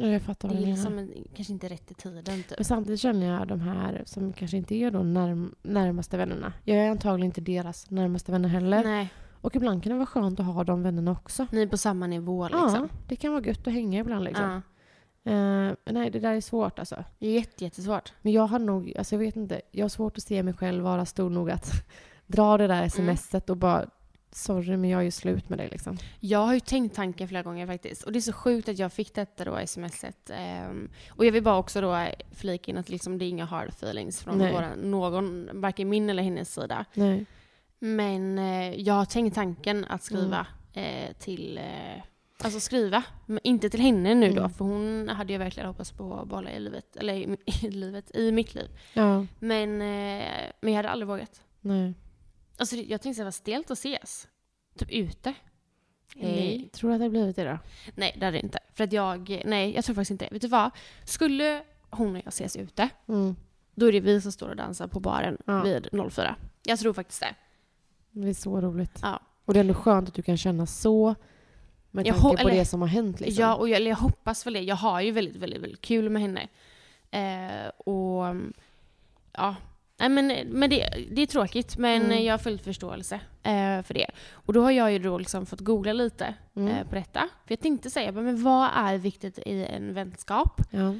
[0.00, 1.12] Ja, jag fattar Det vad är du liksom menar.
[1.16, 2.52] en, kanske inte rätt i tiden typ.
[2.56, 6.52] Men samtidigt känner jag de här som kanske inte är då närm- närmaste vännerna.
[6.64, 8.84] Jag är antagligen inte deras närmaste vänner heller.
[8.84, 9.08] Nej,
[9.40, 11.46] Och ibland kan det vara skönt att ha de vännerna också.
[11.50, 12.72] ni är på samma nivå liksom.
[12.74, 14.44] Ja, det kan vara gött att hänga ibland liksom.
[14.44, 14.60] Ja.
[15.32, 17.04] Eh, nej, det där är svårt alltså.
[17.18, 18.12] Jätte, jättesvårt.
[18.22, 20.84] Men jag har nog, alltså jag vet inte, jag har svårt att se mig själv
[20.84, 21.72] vara stor nog att
[22.26, 23.16] dra det där Mm.
[23.16, 23.86] smset och bara
[24.30, 25.98] Sorry men jag är ju slut med dig liksom.
[26.20, 28.02] Jag har ju tänkt tanken flera gånger faktiskt.
[28.02, 30.30] Och det är så sjukt att jag fick detta då smset.
[30.30, 33.68] Ehm, och jag vill bara också då flika in att liksom det är inga hard
[33.68, 36.84] feelings från våra, någon, varken min eller hennes sida.
[36.94, 37.26] Nej.
[37.78, 41.06] Men eh, jag har tänkt tanken att skriva Mm.
[41.08, 41.58] eh, till...
[41.58, 42.02] Eh,
[42.42, 43.02] alltså skriva.
[43.26, 44.50] Men inte till henne nu då, Mm.
[44.50, 46.96] för hon hade jag verkligen hoppats på att behålla i livet.
[46.96, 48.68] Eller i, i livet, i mitt liv.
[48.94, 51.40] Ja, Men, eh, men jag hade aldrig vågat.
[51.60, 51.94] nej.
[52.58, 54.28] Alltså jag tänkte att det var stelt att ses.
[54.78, 55.34] Typ ute.
[56.14, 56.32] Nej.
[56.32, 56.68] Nej.
[56.72, 57.58] Tror du att det har blivit det då?
[57.94, 58.58] Nej, det hade det inte.
[58.74, 59.42] För att jag...
[59.44, 60.32] Nej, jag tror faktiskt inte det.
[60.32, 60.70] Vet du vad?
[61.04, 63.36] Skulle hon och jag ses ute, Mm.
[63.74, 65.62] då är det vi som står och dansar på baren Ja.
[65.62, 66.36] vid 04.
[66.64, 67.34] Jag tror faktiskt det.
[68.10, 68.98] Det är så roligt.
[69.02, 69.20] Ja.
[69.44, 71.14] Och det är ändå skönt att du kan känna så
[71.90, 73.42] med Jag tanke på eller- det som har hänt liksom.
[73.44, 74.60] Ja, och jag, jag hoppas väl det.
[74.60, 76.48] Jag har ju väldigt, väldigt, väldigt kul med henne.
[77.10, 78.36] Eh, och
[79.32, 79.56] ja,
[80.00, 82.24] Nej, men, men det, det är tråkigt, men Mm.
[82.24, 84.06] jag har full förståelse eh, för det.
[84.32, 86.68] Och då har jag ju då liksom fått googla lite Mm.
[86.68, 87.20] eh, på detta.
[87.20, 90.60] För jag tänkte säga, men vad är viktigt i en vänskap?
[90.70, 90.94] ja.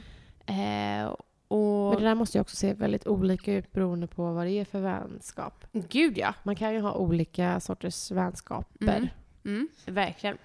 [0.55, 1.15] Eh,
[1.49, 1.91] och...
[1.93, 4.65] Men det där måste ju också se väldigt olika ut beroende på vad det är
[4.65, 5.65] för vänskap.
[5.73, 6.35] Gud ja.
[6.43, 8.97] Man kan ju ha olika sorters vänskaper.
[8.97, 9.09] Mm.
[9.45, 10.39] Mm, verkligen.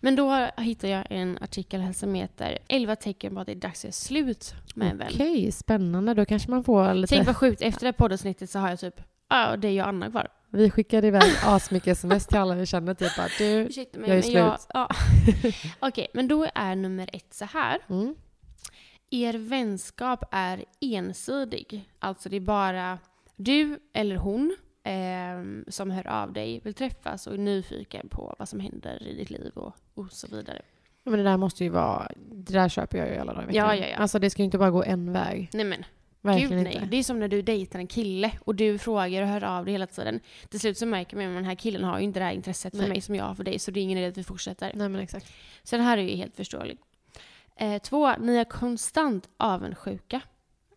[0.00, 3.56] Men då hittade jag en artikel här som heter 11 tecken på att det är
[3.56, 5.08] dags att göra slut med en vän.
[5.14, 6.14] Okej, spännande.
[6.14, 7.14] Då kanske man får lite...
[7.14, 9.84] Tänk vad sjukt, efter det här poddavsnittet så har jag typ, ja det är jag
[9.84, 10.28] och Anna kvar.
[10.50, 12.94] Vi skickade iväg asmycket sms till alla vi känner.
[12.94, 13.44] Typ att du...
[13.44, 14.60] Ursäkta mig, Jag är men jag...
[14.60, 14.70] slut.
[14.74, 14.88] Ja.
[15.88, 17.78] Okej, men då är nummer ett så här.
[17.88, 18.14] Mm.
[19.10, 21.88] Er vänskap är ensidig.
[21.98, 22.98] Alltså det är bara
[23.36, 28.48] du eller hon ehm, som hör av dig, vill träffas och är nyfiken på vad
[28.48, 30.62] som händer i ditt liv och, och så vidare.
[31.04, 32.08] Men det där måste ju vara...
[32.16, 33.66] Det där köper jag ju alla dagar i veckan.
[33.66, 33.96] Ja, ja, ja.
[33.96, 35.50] Alltså det ska ju inte bara gå en väg.
[35.52, 35.84] Nej men,
[36.20, 36.80] Verkligen gud inte.
[36.80, 36.88] nej.
[36.90, 39.72] Det är som när du dejtar en kille och du frågar och hör av dig
[39.72, 40.20] hela tiden.
[40.48, 42.72] Till slut så märker man att den här killen har ju inte det här intresset
[42.72, 42.88] för Nej.
[42.88, 44.72] mig som jag har för dig så det är ingen idé att vi fortsätter.
[44.74, 45.32] Nej men exakt.
[45.62, 46.82] Så det här är ju helt förståeligt.
[47.56, 50.20] Eh, två, ni är konstant avundsjuka.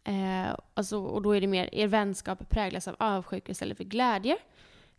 [0.03, 4.38] Eh, alltså, och då är det mer, er vänskap präglas av avundsjuka istället för glädje.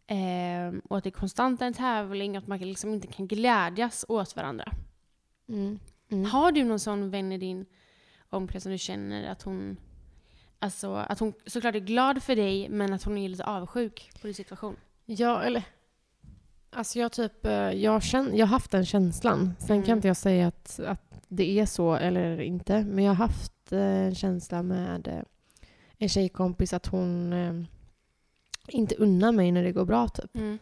[0.06, 4.36] Eh, och att det är konstant en tävling, att man liksom inte kan glädjas åt
[4.36, 4.72] varandra.
[5.48, 5.78] Mm.
[6.10, 6.24] Mm.
[6.24, 7.66] Har du någon sån vän i din
[8.30, 9.76] omkrets som du känner att hon
[10.62, 14.26] Alltså att hon såklart är glad för dig men att hon är lite avundsjuk på
[14.26, 14.76] din situation.
[15.06, 15.62] Ja, eller...
[16.70, 17.46] Alltså jag typ...
[17.46, 19.54] eh, Jag, känn, jag har haft den känslan.
[19.58, 19.86] Sen Mm.
[19.86, 22.84] kan inte jag säga att, att det är så eller inte.
[22.84, 25.22] Men jag har haft eh, en känsla med eh,
[25.98, 27.54] en tjejkompis att hon eh,
[28.68, 30.36] inte unnar mig när det går bra typ.
[30.36, 30.58] Mm.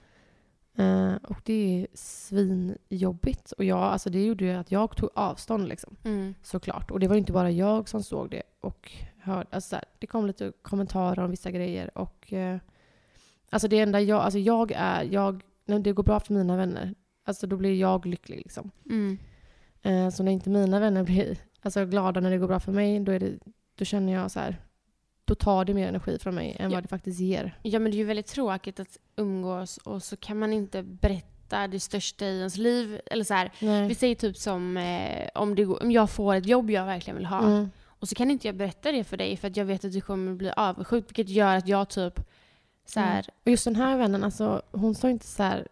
[1.22, 3.52] Och det är svinjobbigt.
[3.52, 5.96] Och jag, alltså det gjorde ju att jag tog avstånd liksom.
[6.04, 6.34] Mm.
[6.42, 6.90] Såklart.
[6.90, 9.46] Och det var inte bara jag som såg det och hörde.
[9.50, 11.98] Alltså så här, det kom lite kommentarer om vissa grejer.
[11.98, 12.32] Och,
[13.50, 16.94] alltså det enda jag, alltså jag är, jag, när det går bra för mina vänner,
[17.24, 18.70] alltså då blir jag lycklig liksom.
[18.90, 19.18] Mm.
[20.10, 23.12] Så när inte mina vänner blir alltså, glada när det går bra för mig, då,
[23.12, 23.38] är det,
[23.74, 24.56] då känner jag så här,
[25.24, 26.76] då tar det mer energi från mig än Ja.
[26.76, 27.58] vad det faktiskt ger.
[27.62, 31.68] Ja men det är ju väldigt tråkigt att umgås och så kan man inte berätta
[31.68, 33.00] det största i ens liv.
[33.06, 33.50] Eller så här,
[33.88, 37.16] vi säger typ som eh, om, det går, om jag får ett jobb jag verkligen
[37.16, 37.42] vill ha.
[37.46, 37.70] Mm.
[37.86, 40.00] Och så kan inte jag berätta det för dig för att jag vet att du
[40.00, 41.04] kommer bli avundsjuk.
[41.08, 42.20] Vilket gör att jag typ
[42.86, 43.24] så här, Mm.
[43.44, 45.68] Och just den här vännen, alltså, hon sa inte så här...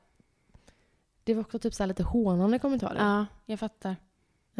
[1.25, 2.99] Det var också typ så här lite hånande kommentarer.
[2.99, 3.97] ja jag fattar.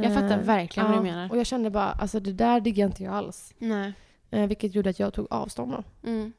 [0.05, 1.31] Jag fattar Eh, verkligen vad du menar.
[1.31, 3.55] Och jag kände bara, alltså det där diggar inte jag alls.
[3.59, 3.93] Nej.
[4.31, 6.09] Eh, vilket gjorde att jag tog avstånd då.
[6.09, 6.33] Mm.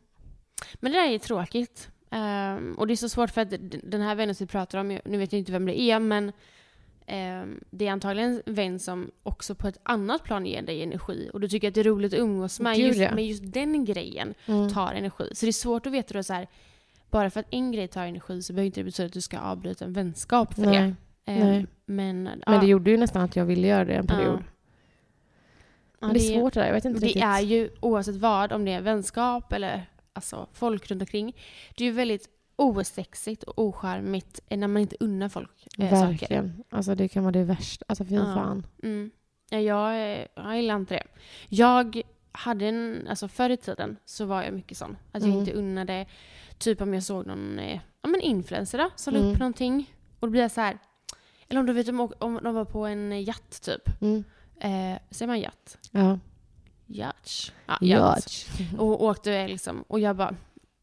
[0.76, 1.90] Men det där är tråkigt.
[2.12, 5.00] Ehm, och det är så svårt för att den här vännen som vi pratar om,
[5.06, 6.32] nu vet jag inte vem det är, men
[7.06, 11.30] ehm, det är antagligen en vän som också på ett annat plan ger dig energi.
[11.34, 12.78] Och du tycker att det är roligt att umgås med.
[12.78, 14.70] Just, men just den grejen Mm.
[14.70, 15.30] tar energi.
[15.36, 16.48] Så det är svårt att veta då så här,
[17.10, 19.40] bara för att en grej tar energi så behöver inte det betyda att du ska
[19.40, 20.78] avbryta en vänskap för Nej.
[20.82, 20.96] det.
[21.28, 21.66] Ehm, Nej.
[21.86, 24.44] Men, Men ja, det gjorde ju nästan att jag ville göra det en period.
[26.00, 27.24] ja, Men det är svårt det där, jag vet inte det riktigt.
[27.24, 31.36] är ju oavsett vad, om det är vänskap eller alltså, folk runt omkring.
[31.78, 36.08] Det är ju väldigt osexigt och ocharmigt när man inte unnar folk eh, saker.
[36.08, 36.64] Verkligen.
[36.70, 37.86] Alltså det kan vara det värsta.
[37.88, 38.24] Alltså fy Ja.
[38.34, 38.66] fan.
[38.84, 39.12] Mm.
[39.50, 41.04] Ja, jag, jag gillar inte det.
[41.50, 44.98] Jag hade en, alltså förr i tiden så var jag mycket sån.
[45.12, 45.40] Att jag Mm.
[45.40, 46.06] inte unnade,
[46.58, 49.28] typ om jag såg någon eh, ja, men influencer då, som Mm.
[49.32, 49.94] upp någonting.
[50.20, 50.78] Och då blir jag så här.
[51.50, 54.02] Eller om du vet om, om de var på en jatt typ.
[54.02, 54.24] Mm.
[54.60, 55.78] Eh, säger man jatt?
[55.92, 56.20] Ja.
[56.88, 57.54] Yacht.
[57.68, 58.48] Ja, yacht.
[58.78, 60.36] Och åkte liksom, och jag bara,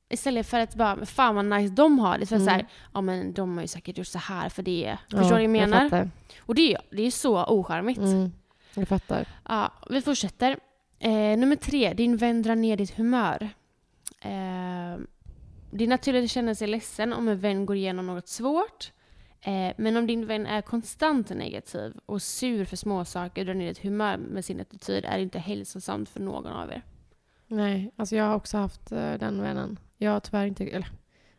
[0.08, 2.46] istället för att bara, fan vad nice de har det, så, Mm.
[2.46, 4.98] så här, ja men de har ju säkert gjort så här för det.
[5.08, 5.88] Ja, Förstår du vad jag menar?
[5.88, 6.10] fattar.
[6.40, 7.98] och det det är så ocharmigt.
[7.98, 8.32] Mm.
[8.74, 9.28] Jag fattar.
[9.48, 10.56] Ja, vi fortsätter.
[10.98, 13.48] Eh, nummer tre, din vän drar ner ditt humör.
[14.20, 14.98] Eh,
[15.70, 18.92] det är naturligt att känna sig ledsen om en vän går igenom något svårt.
[19.44, 23.68] Eh, men om din vän är konstant negativ och sur för småsaker och drar ner
[23.68, 26.82] ditt humör med sin attityd är det inte hälsosamt för någon av er.
[27.46, 29.78] Nej, alltså jag har också haft eh, den vännen.
[29.96, 30.88] Jag har tyvärr inte, eller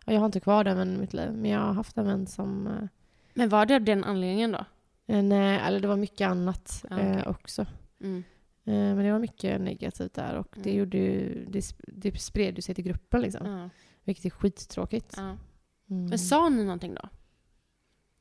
[0.05, 1.31] ja, jag har inte kvar den vännen i mitt liv.
[1.31, 2.87] Men jag har haft en vän som, eh,
[3.33, 4.65] Men var det av den anledningen då?
[5.07, 7.05] nej, eller det var mycket annat okej.
[7.11, 7.65] eh, också.
[8.01, 8.23] Mm.
[8.63, 10.79] Men det var mycket negativt där och det, Mm.
[10.79, 13.47] gjorde ju, det, det spred ju sig till gruppen liksom.
[13.47, 13.69] Ja,
[14.03, 15.13] Vilket är skittråkigt.
[15.17, 15.37] ja.
[15.89, 16.05] Mm.
[16.09, 17.09] Men sa ni någonting då?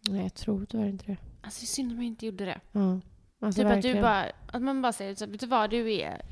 [0.08, 1.16] Nej, jag tror tyvärr inte det.
[1.40, 2.60] Alltså det är synd om jag inte gjorde det.
[2.72, 3.00] Ja.
[3.40, 4.02] Alltså, typ att, du verkligen.
[4.02, 6.22] bara, att man bara säger så, vet du vad, du är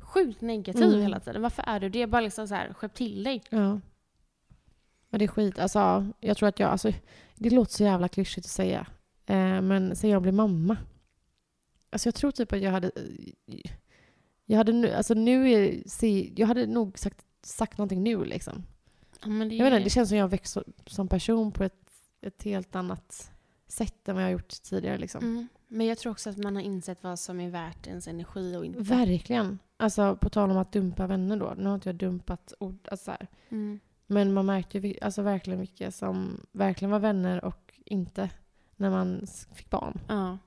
[0.00, 1.00] sjukt negativ Mm.
[1.00, 1.42] hela tiden.
[1.42, 2.06] Varför är du det?
[2.06, 3.42] Bara liksom så här, skärp till dig.
[3.50, 3.80] Ja.
[5.08, 5.58] Men det är skit.
[5.58, 6.70] Alltså, ja, jag tror att jag...
[6.70, 6.92] Alltså,
[7.34, 8.86] det låter så jävla klyschigt att säga.
[9.26, 10.76] Eh, men sen jag blev mamma.
[11.90, 12.90] Alltså jag tror typ att jag hade...
[14.46, 14.90] Jag hade nu...
[14.92, 15.82] Alltså nu är...
[15.88, 18.62] Se, jag hade nog sagt, sagt någonting nu liksom.
[19.22, 21.89] Ja, men det, Jag vet inte, det känns som jag växt som person på ett,
[22.22, 23.30] ett helt annat
[23.68, 25.24] sätt än vad jag har gjort tidigare liksom.
[25.24, 25.48] mm.
[25.68, 28.64] Men jag tror också att man har insett vad som är värt ens energi och
[28.64, 28.80] inte.
[28.80, 29.58] Verkligen.
[29.76, 31.54] Alltså på tal om att dumpa vänner då.
[31.56, 32.88] Nu har inte jag dumpat ord.
[32.90, 33.16] Alltså.
[33.48, 33.80] Mm.
[34.06, 38.30] Men man märkte ju alltså, verkligen vilka som verkligen var vänner och inte
[38.76, 40.00] när man fick barn.
[40.08, 40.38] Ja.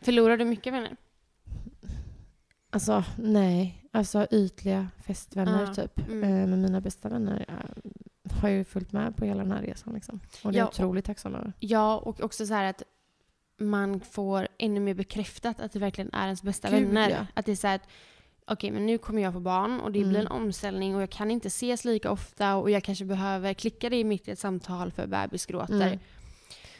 [0.00, 0.96] Förlorade du mycket vänner?
[2.70, 6.08] Alltså nej, alltså ytliga festvänner Ja, typ.
[6.08, 6.24] mm.
[6.24, 7.44] Eh, men mina bästa vänner
[8.40, 10.20] har ju följt med på hela den här resan liksom.
[10.44, 11.52] Och det är Ja, otroligt tacksam över.
[11.60, 12.82] Ja, och också så här att
[13.58, 17.10] man får ännu mer bekräftat att det verkligen är ens bästa Gud, vänner.
[17.10, 17.26] ja.
[17.34, 17.82] Att det är så här att
[18.46, 20.42] okej, men nu kommer jag få barn och det blir en Mm.
[20.42, 24.28] omställning och jag kan inte ses lika ofta och jag kanske behöver klicka det mitt
[24.28, 25.86] i ett samtal för bebis gråter.
[25.86, 25.98] Mm.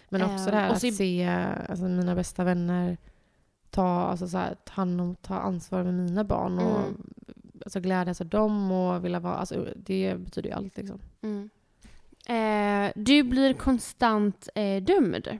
[0.08, 1.28] Men också Ehm, det här att i- se
[1.68, 2.96] alltså, mina bästa vänner
[3.70, 7.10] ta, alltså, så här, ta hand om, ta ansvar med mina barn och Mm.
[7.64, 11.00] Alltså, glädjas åt dem och vilja vara, alltså, det betyder ju allt liksom.
[11.22, 11.50] Mm.
[12.26, 15.38] Eh, du blir konstant eh, dömd.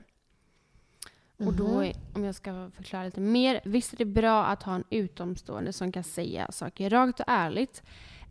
[1.45, 1.91] Och då, Mhm.
[2.15, 3.61] om jag ska förklara lite mer.
[3.65, 7.83] Visst är det bra att ha en utomstående som kan säga saker rakt och ärligt,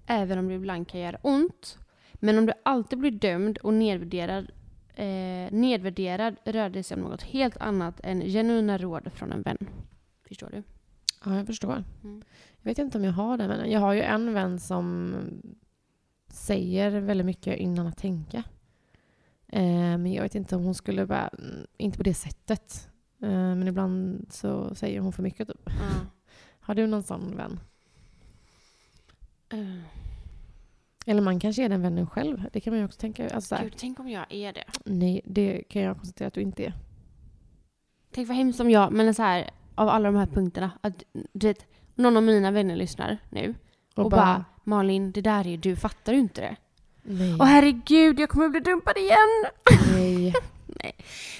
[0.07, 1.79] även om det ibland kan göra ont.
[2.14, 4.50] Men om du alltid blir dömd och nedvärderad,
[4.94, 9.59] eh, nedvärderad rör det sig om något helt annat än genuina råd från en vän.
[10.29, 10.62] Förstår du?
[11.25, 11.85] Ja, jag förstår.
[12.05, 12.23] Mm.
[12.63, 13.71] Jag vet inte om jag har den vännen.
[13.71, 15.15] Jag har ju en vän som
[16.29, 18.43] säger väldigt mycket innan att tänka.
[19.49, 19.63] Eh,
[19.99, 22.89] men jag vet inte om hon skulle bara, mm, inte på det sättet.
[23.23, 25.61] Eh, men ibland så säger hon för mycket typ.
[25.67, 25.73] Ja.
[26.61, 27.61] Har du någon sån vän?
[29.53, 29.83] Eh,
[31.07, 32.45] Eller man kanske är den vännen själv.
[32.53, 33.29] Det kan man ju också tänka.
[33.29, 34.65] Alltså, Gud, tänk om jag är det.
[34.85, 36.73] nej, det kan jag konstatera att du inte är.
[38.11, 41.47] Tänk vad hemskt om jag, men så här, av alla de här punkterna, att du
[41.47, 43.55] vet, någon av mina vänner lyssnar nu
[43.95, 46.57] och, bara, Malin, det där är du, fattar du inte det?
[47.03, 49.51] nej, Åh herregud, jag kommer bli dumpad igen!
[50.83, 50.95] nej.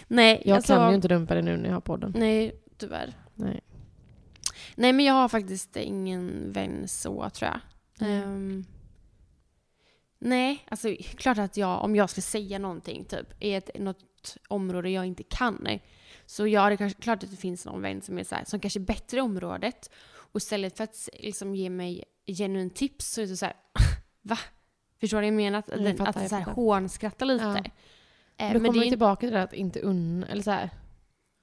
[0.09, 2.13] Nej, Jag alltså, kan ju inte dumpa det nu när jag har podden.
[2.17, 3.15] Nej, tyvärr.
[3.35, 3.61] Nej.
[4.75, 7.61] Nej, men jag har faktiskt ingen vän så, tror jag.
[8.09, 8.23] Mm.
[8.23, 8.65] Ehm,
[10.19, 14.91] nej, alltså klart att jag, om jag ska säga någonting typ i ett, något område
[14.91, 15.55] jag inte kan,
[16.31, 18.45] så ja, det är kanske, klart att det finns någon vän som är så här,
[18.45, 19.91] som kanske är bättre i området.
[20.13, 23.55] Och istället för att liksom ge mig genuin tips så är det så här,
[24.23, 24.39] va?
[25.01, 25.59] Förstår du vad jag menar?
[25.59, 27.45] Att, Jag den, fattar, att så här, hånskratta lite.
[27.45, 27.57] Ja.
[28.47, 30.71] Eh, Då men kommer vi är tillbaka till det att inte unna, eller så här.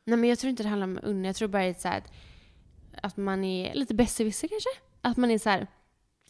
[0.06, 1.28] Nej men jag tror inte det handlar om unna.
[1.28, 2.04] Jag tror bara att, så här,
[3.02, 4.69] att, man är lite besserwisser kanske.
[5.02, 5.67] Att man är så här,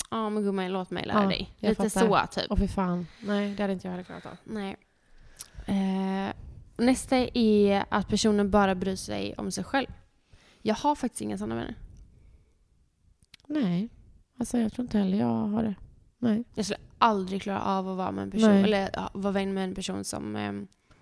[0.09, 1.53] ja men gumman låt mig lära Ja, dig.
[1.59, 2.27] Lite fattar.
[2.27, 2.51] så typ.
[2.51, 3.07] Åh fy fan.
[3.21, 4.37] Nej, det hade inte jag heller klarat av.
[4.43, 4.77] Nej.
[5.65, 6.33] Eh,
[6.77, 9.87] nästa är att personen bara bryr sig om sig själv.
[10.61, 11.75] Jag har faktiskt inga sådana vänner.
[13.47, 13.89] Nej.
[14.39, 15.75] Alltså jag tror inte heller jag har det.
[16.19, 16.43] Nej.
[16.55, 18.63] Jag skulle aldrig klara av att vara med en person, Nej.
[18.63, 20.53] eller ja, vara vän med en person som eh,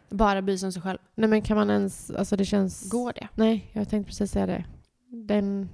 [0.09, 0.97] bara bryr sig om sig själv.
[1.15, 2.89] Nej men kan man ens, alltså det känns...
[2.91, 3.27] Går det?
[3.35, 4.65] Nej, jag tänkte precis säga det.
[5.07, 5.69] Den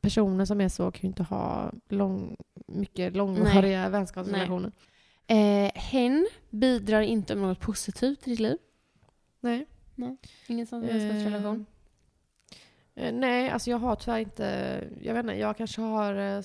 [0.00, 4.72] personen som är så kan ju inte ha lång, mycket långvariga vänskapsrelationer.
[5.26, 8.56] Eh, hen bidrar inte med något positivt i ditt liv.
[9.40, 9.66] Nej.
[10.46, 11.66] Ingen sån vänskapsrelation.
[12.94, 14.44] Eh, eh, nej, alltså jag har tyvärr inte...
[15.00, 16.42] Jag vet inte, jag kanske har eh,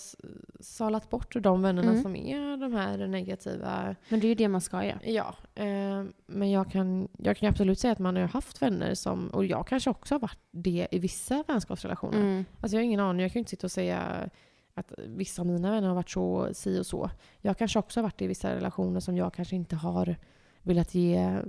[0.60, 2.04] salat bort de vännerna Mm.
[2.04, 3.96] som är de här negativa.
[4.10, 5.00] Men det är ju det man ska göra.
[5.04, 9.28] Ja, eh, men jag kan, jag kan absolut säga att man har haft vänner som...
[9.30, 12.20] Och jag kanske också har varit det i vissa vänskapsrelationer.
[12.20, 12.46] Mm.
[12.62, 13.22] Alltså jag har ingen aning.
[13.22, 14.30] Jag kan ju inte sitta och säga
[14.74, 17.10] att vissa av mina vänner har varit så, si och så.
[17.42, 20.16] Jag kanske också har varit i vissa relationer som jag kanske inte har
[20.62, 21.40] velat ge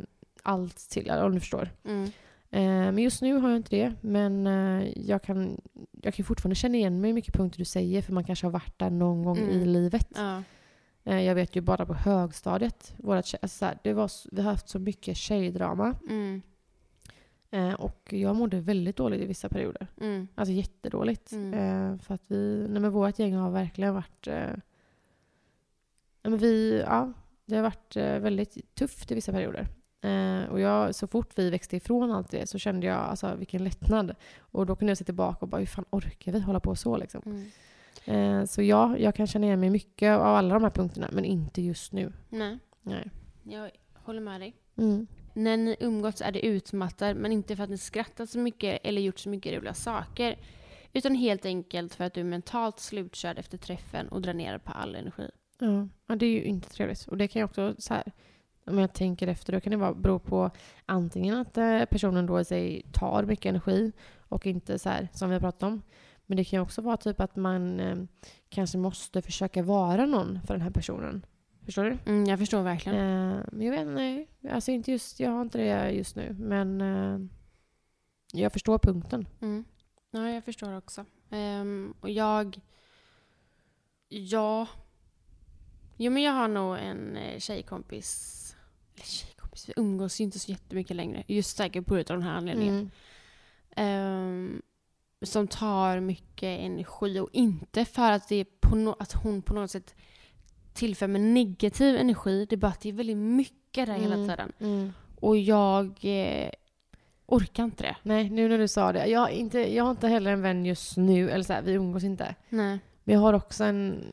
[0.46, 1.70] allt till, om du förstår.
[1.84, 2.04] Mm.
[2.50, 2.60] Eh,
[2.92, 3.92] men just nu har jag inte det.
[4.00, 5.60] Men eh, jag kan
[6.02, 8.52] jag kan fortfarande känna igen mig i mycket punkter du säger för man kanske har
[8.52, 9.50] varit där någon gång Mm.
[9.50, 10.08] i livet.
[10.14, 10.42] Ja.
[11.04, 14.50] Eh, jag vet ju bara på högstadiet, vårat, alltså så här, det var, vi har
[14.50, 15.94] haft så mycket tjejdrama.
[16.08, 16.42] Mm.
[17.78, 19.86] Och jag mådde väldigt dåligt i vissa perioder.
[20.00, 20.28] Mm.
[20.34, 21.32] Alltså jättedåligt.
[21.32, 21.98] Mm.
[21.98, 24.26] För att vi, nej men vårt gäng har verkligen varit...
[24.26, 24.60] Nej
[26.22, 27.12] men vi, ja,
[27.46, 29.66] det har varit väldigt tufft i vissa perioder.
[30.06, 33.64] Eh, och jag, så fort vi växte ifrån allt det så kände jag alltså, vilken
[33.64, 34.14] lättnad.
[34.38, 36.96] Och då kunde jag se tillbaka och bara, hur fan orkar vi hålla på så
[36.96, 37.22] liksom?
[37.26, 37.50] Mm.
[38.04, 41.24] Eh, så ja, jag kan känna igen mig mycket av alla de här punkterna, men
[41.24, 42.12] inte just nu.
[42.28, 43.10] Nej, Nej.
[43.42, 44.56] jag håller med dig.
[44.76, 45.06] Mm.
[45.34, 49.02] När ni umgåtts är det utmattad, men inte för att ni skrattat så mycket eller
[49.02, 50.38] gjort så mycket roliga saker.
[50.92, 54.72] Utan helt enkelt för att du är mentalt slutkörd efter träffen och drar ner på
[54.72, 55.30] all energi.
[55.58, 55.88] Ja.
[56.06, 57.06] ja, det är ju inte trevligt.
[57.08, 58.12] Och det kan ju också, så här,
[58.66, 60.50] om jag tänker efter, då kan det vara, bero på
[60.86, 63.92] antingen att eh, personen då i sig tar mycket energi
[64.28, 65.82] och inte så här, som vi har pratat om.
[66.26, 67.96] Men det kan också vara typ att man eh,
[68.48, 71.26] kanske måste försöka vara någon för den här personen.
[71.64, 71.98] Förstår du?
[72.06, 72.98] Mm, jag förstår verkligen.
[72.98, 74.28] Eh, men jag vet nej.
[74.50, 76.36] Alltså inte just, jag har inte det just nu.
[76.38, 77.18] Men eh,
[78.32, 79.28] jag förstår punkten.
[79.40, 79.64] Mm.
[80.10, 81.04] Ja, jag förstår också.
[81.30, 82.60] Ehm, och jag...
[84.08, 84.66] Ja...
[85.96, 88.42] Jo, men jag har nog en eh, tjejkompis...
[88.96, 89.36] Eller tjejkompis...
[89.36, 89.68] kompis.
[89.68, 91.22] Vi umgås ju inte så jättemycket längre.
[91.26, 92.74] Just säkert på grund av den här anledningen.
[92.74, 92.90] Mm.
[93.76, 94.62] Ehm,
[95.22, 99.54] som tar mycket energi och inte för att, det är på no- att hon på
[99.54, 99.94] något sätt
[100.72, 102.46] tillför med negativ energi.
[102.48, 104.28] Det är bara att det är väldigt mycket där hela Mm.
[104.28, 104.52] tiden.
[104.60, 104.92] Mm.
[105.20, 106.50] Och jag eh,
[107.26, 107.96] orkar inte det.
[108.02, 109.06] Nej, nu när du sa det.
[109.06, 112.04] Jag, inte, jag har inte heller en vän just nu, eller så här, vi umgås
[112.04, 112.34] inte.
[112.48, 112.78] Nej.
[113.04, 114.04] Men jag har också en,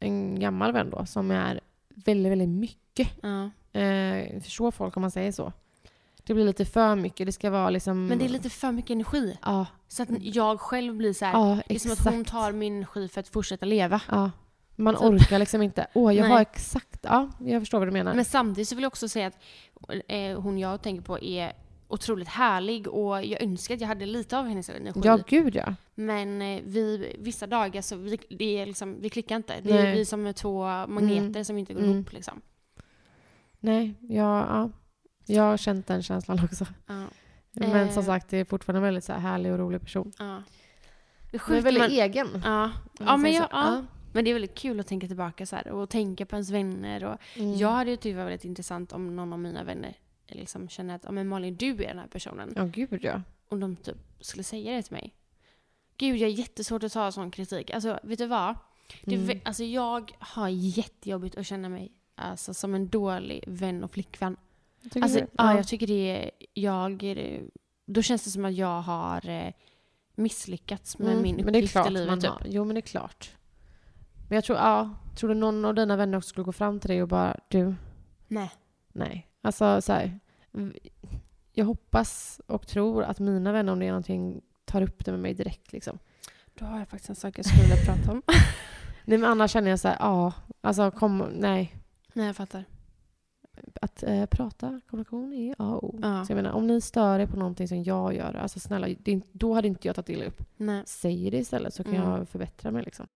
[0.00, 3.08] en gammal vän då som är väldigt, väldigt mycket.
[3.20, 3.50] Ja.
[3.76, 5.52] Eh, förstår folk om man säger så.
[6.24, 7.26] Det blir lite för mycket.
[7.26, 8.06] Det ska vara liksom...
[8.06, 9.38] Men det är lite för mycket energi.
[9.42, 11.32] Ja, Så att jag själv blir så här.
[11.32, 14.00] ja det är som att hon tar min energi för att fortsätta leva.
[14.10, 14.30] Ja.
[14.76, 15.02] Man Typ.
[15.04, 15.86] orkar liksom inte.
[15.94, 16.32] Åh, jag Nej.
[16.32, 16.98] har exakt...
[17.02, 18.14] Ja, jag förstår vad du menar.
[18.14, 19.38] Men samtidigt så vill jag också säga att
[20.08, 21.52] eh, hon jag tänker på är
[21.88, 25.00] otroligt härlig och jag önskar att jag hade lite av hennes energi.
[25.04, 25.74] ja, gud ja.
[25.94, 29.54] Men eh, vi, vissa dagar så vi, det är liksom, vi klickar inte.
[29.62, 29.94] Det är Nej.
[29.94, 31.44] vi som är två magneter Mm.
[31.44, 31.94] som inte går Mm.
[31.94, 32.40] ihop liksom.
[33.60, 34.70] Nej, jag, ja.
[35.26, 36.66] jag har känt den känslan också.
[36.86, 37.06] Ja.
[37.52, 38.06] Men som Eh.
[38.06, 40.12] sagt, det är fortfarande en väldigt så här härlig och rolig person.
[40.18, 40.42] Ja.
[41.30, 42.28] Det är väldigt man, egen.
[42.44, 42.70] ja.
[42.98, 43.82] ja, men, jag, ja.
[44.12, 47.04] men det är väldigt kul att tänka tillbaka så här och tänka på ens vänner.
[47.04, 47.54] Och Mm.
[47.56, 49.96] Jag hade ju tyckt det var väldigt intressant om någon av mina vänner
[50.28, 52.52] liksom känner att ja, men Malin, du är den här personen.
[52.56, 53.22] Ja, gud ja.
[53.48, 55.14] Om de typ skulle säga det till mig.
[55.96, 57.70] Gud, jag har jättesvårt att ta sån kritik.
[57.70, 58.54] Alltså, vet du vad?
[59.04, 59.40] Det, är Mm.
[59.44, 64.36] alltså, jag har jättejobbigt att känna mig alltså, som en dålig vän och flickvän.
[64.82, 65.26] Tycker Alltså, du?
[65.38, 65.56] ja.
[65.56, 66.30] jag tycker det.
[66.54, 67.16] Jag,
[67.86, 69.52] då känns det som att jag har eh,
[70.14, 72.08] misslyckats med Mm, min men det är uppgift klart i livet.
[72.08, 72.30] man Typ.
[72.30, 72.42] har.
[72.46, 73.30] Jo, men det är klart.
[74.28, 76.88] Men jag tror, ja, tror du någon av dina vänner också skulle gå fram till
[76.90, 77.74] dig och bara du,
[78.28, 78.50] Nej.
[78.92, 79.26] nej.
[79.42, 80.18] Alltså så här,
[81.52, 85.20] jag hoppas och tror att mina vänner om det är någonting tar upp det med
[85.20, 85.98] mig direkt liksom.
[86.54, 88.22] Då har jag faktiskt en sak jag skulle vilja prata om.
[89.04, 91.75] Nej, men annars känner jag så här, ja, alltså kom, nej.
[92.16, 92.64] Nej, jag fattar.
[93.80, 95.98] Att eh, prata, kommunikation är A och O.
[96.02, 96.24] Ja.
[96.24, 99.20] Så jag menar, om ni stör er på någonting som jag gör, alltså snälla, det
[99.32, 100.42] då hade inte jag tagit illa upp.
[100.56, 100.82] Nej.
[100.86, 102.10] Säg det istället så kan Mm.
[102.10, 103.06] jag förbättra mig liksom.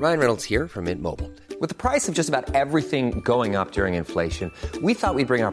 [0.00, 1.28] Ryan Reynolds here from Mint Mobile.
[1.60, 4.50] With the price of just about everything going up during inflation,
[4.82, 5.52] we thought we'd bring our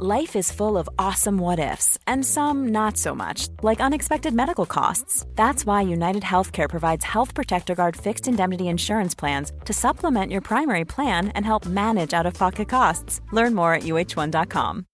[0.00, 4.64] Life is full of awesome what ifs, and some not so much, like unexpected medical
[4.64, 5.26] costs.
[5.34, 10.40] That's why United Healthcare provides Health Protector Guard fixed indemnity insurance plans to supplement your
[10.40, 13.20] primary plan and help manage out of pocket costs.
[13.32, 14.84] Learn more at uh1.com.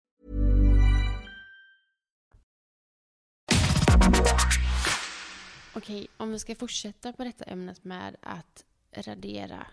[5.77, 9.67] Okej, om vi ska fortsätta på detta ämnet med att radera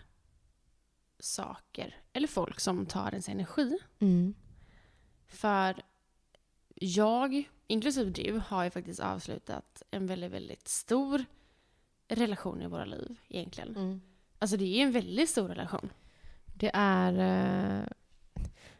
[1.18, 3.78] saker eller folk som tar ens energi.
[4.00, 4.34] Mm.
[5.28, 5.82] För
[6.74, 11.24] jag, inklusive du, har ju faktiskt avslutat en väldigt, väldigt stor
[12.08, 13.76] relation i våra liv egentligen.
[13.76, 14.00] Mm.
[14.38, 15.90] Alltså det är en väldigt stor relation.
[16.54, 17.12] Det är...
[17.12, 17.86] Eh,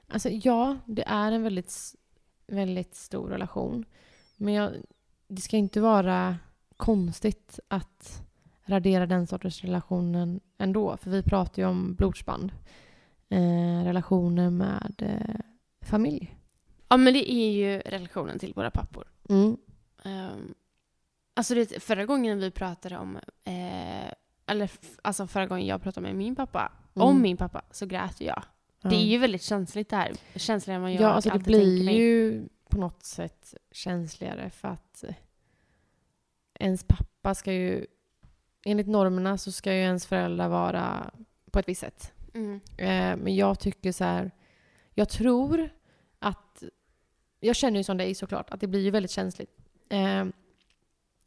[0.08, 1.94] alltså ja, det är en väldigt,
[2.46, 3.84] väldigt stor relation.
[4.36, 4.72] Men jag,
[5.28, 6.36] det ska inte vara
[6.76, 8.22] konstigt att
[8.64, 10.96] radera den sortens relationen ändå.
[10.96, 12.52] För vi pratar ju om blodsband.
[13.28, 15.40] Eh, relationer med eh,
[15.80, 16.35] familj.
[16.88, 19.04] Ja men det är ju relationen till våra pappor.
[19.28, 19.56] Mm.
[20.04, 20.54] Um,
[21.34, 24.12] alltså det, förra gången vi pratade om, eh,
[24.46, 24.70] eller
[25.02, 27.08] alltså förra gången jag pratade med min pappa, Mm.
[27.08, 28.42] om min pappa, så grät jag.
[28.82, 28.90] Ja.
[28.90, 30.12] Det är ju väldigt känsligt det här.
[30.34, 31.96] Känsligare än vad jag Ja, alltså det alltid tänker blir mig.
[31.96, 35.04] ju på något sätt känsligare för att
[36.60, 37.86] ens pappa ska ju...
[38.64, 41.10] Enligt normerna så ska ju ens föräldrar vara
[41.50, 42.12] på ett visst sätt.
[42.34, 42.60] Mm.
[42.76, 44.30] Eh, men jag tycker så här...
[44.94, 45.70] Jag tror.
[47.40, 49.50] Jag känner ju som dig såklart, att det blir ju väldigt känsligt.
[49.88, 50.24] Eh,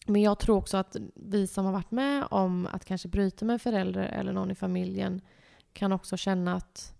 [0.08, 3.54] men jag tror också att vi som har varit med om att kanske bryta med
[3.54, 5.22] en förälder eller någon i familjen
[5.74, 6.94] kan också känna att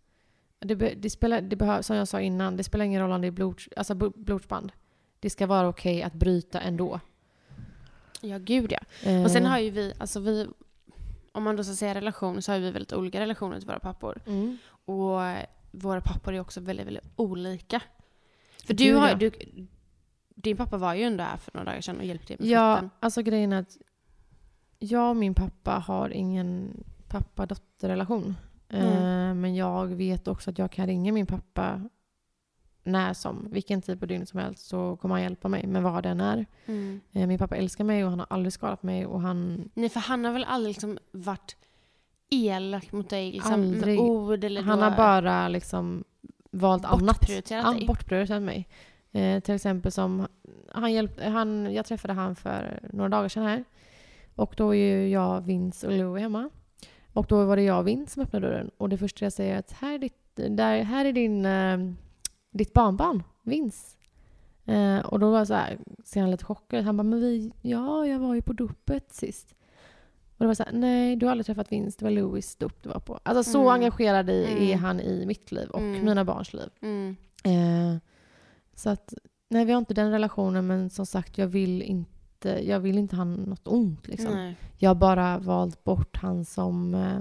[0.60, 3.28] det, det spelar, det behöver, som jag sa innan, det spelar ingen roll om det
[3.28, 4.72] är blod, alltså bl- blodsband.
[5.20, 7.00] Det ska vara okej att bryta ändå.
[8.22, 9.10] Ja, gud ja.
[9.10, 10.48] Eh, Och sen har ju vi, alltså vi,
[11.32, 14.22] om man då ska säga relation, så har vi väldigt olika relationer till våra pappor.
[14.28, 14.58] mm.
[14.86, 15.20] Och
[15.72, 17.82] våra pappor är också väldigt, väldigt olika.
[18.70, 19.32] För du har du,
[20.36, 22.76] din pappa var ju ändå här för några dagar sedan och hjälpte dig med Ja,
[22.78, 22.90] flytten.
[23.00, 23.78] alltså grejen är att
[24.80, 28.36] jag och min pappa har ingen pappa-dotter-relation.
[28.70, 29.42] Eh, Mm.
[29.42, 31.82] men jag vet också att jag kan ringa min pappa
[32.84, 36.04] när som, vilken tid på dygnet som helst så kommer han hjälpa mig med vad
[36.04, 36.46] den är.
[36.66, 37.02] Mm.
[37.12, 40.00] Eh, min pappa älskar mig och han har aldrig skadat mig och han, Nej, för
[40.00, 41.56] han har väl aldrig liksom varit
[42.30, 44.00] elak mot dig liksom, Aldrig.
[44.00, 46.04] med ord eller han då har bara liksom
[46.52, 47.00] valt annat.
[47.00, 47.88] bortprioriterat Ja, dig.
[47.88, 48.68] bortprioriterat mig.
[49.12, 50.28] Eh, till exempel som,
[50.72, 53.64] han hjälp, han, jag träffade han för några dagar sedan här.
[54.36, 56.50] Och då är ju jag, Vince och Louie hemma.
[57.14, 58.72] Och då var det jag och Vince som öppnade dörren.
[58.78, 61.78] Och det första jag säger är att här är, ditt, där, här är din, eh,
[62.52, 63.98] ditt barnbarn, Vince.
[64.66, 67.52] Eh, och då var jag så här, ser han lite chockad Han bara, men vi,
[67.62, 69.56] ja, jag var ju på dopet sist.
[70.40, 72.84] Och det var så här, nej, du har aldrig träffat Vince, det var Louis dop
[72.84, 73.20] du var på.
[73.24, 73.74] Alltså så Mm.
[73.74, 74.80] engagerad i, är Mm.
[74.80, 76.06] han i mitt liv och Mm.
[76.06, 76.70] mina barns liv.
[76.82, 77.16] Mm.
[77.44, 77.98] Eh,
[78.76, 79.14] så att,
[79.50, 83.16] nej vi har inte den relationen men som sagt jag vill inte, jag vill inte
[83.16, 84.34] ha något ont liksom.
[84.34, 84.56] Nej.
[84.78, 87.20] Jag har bara valt bort han som eh,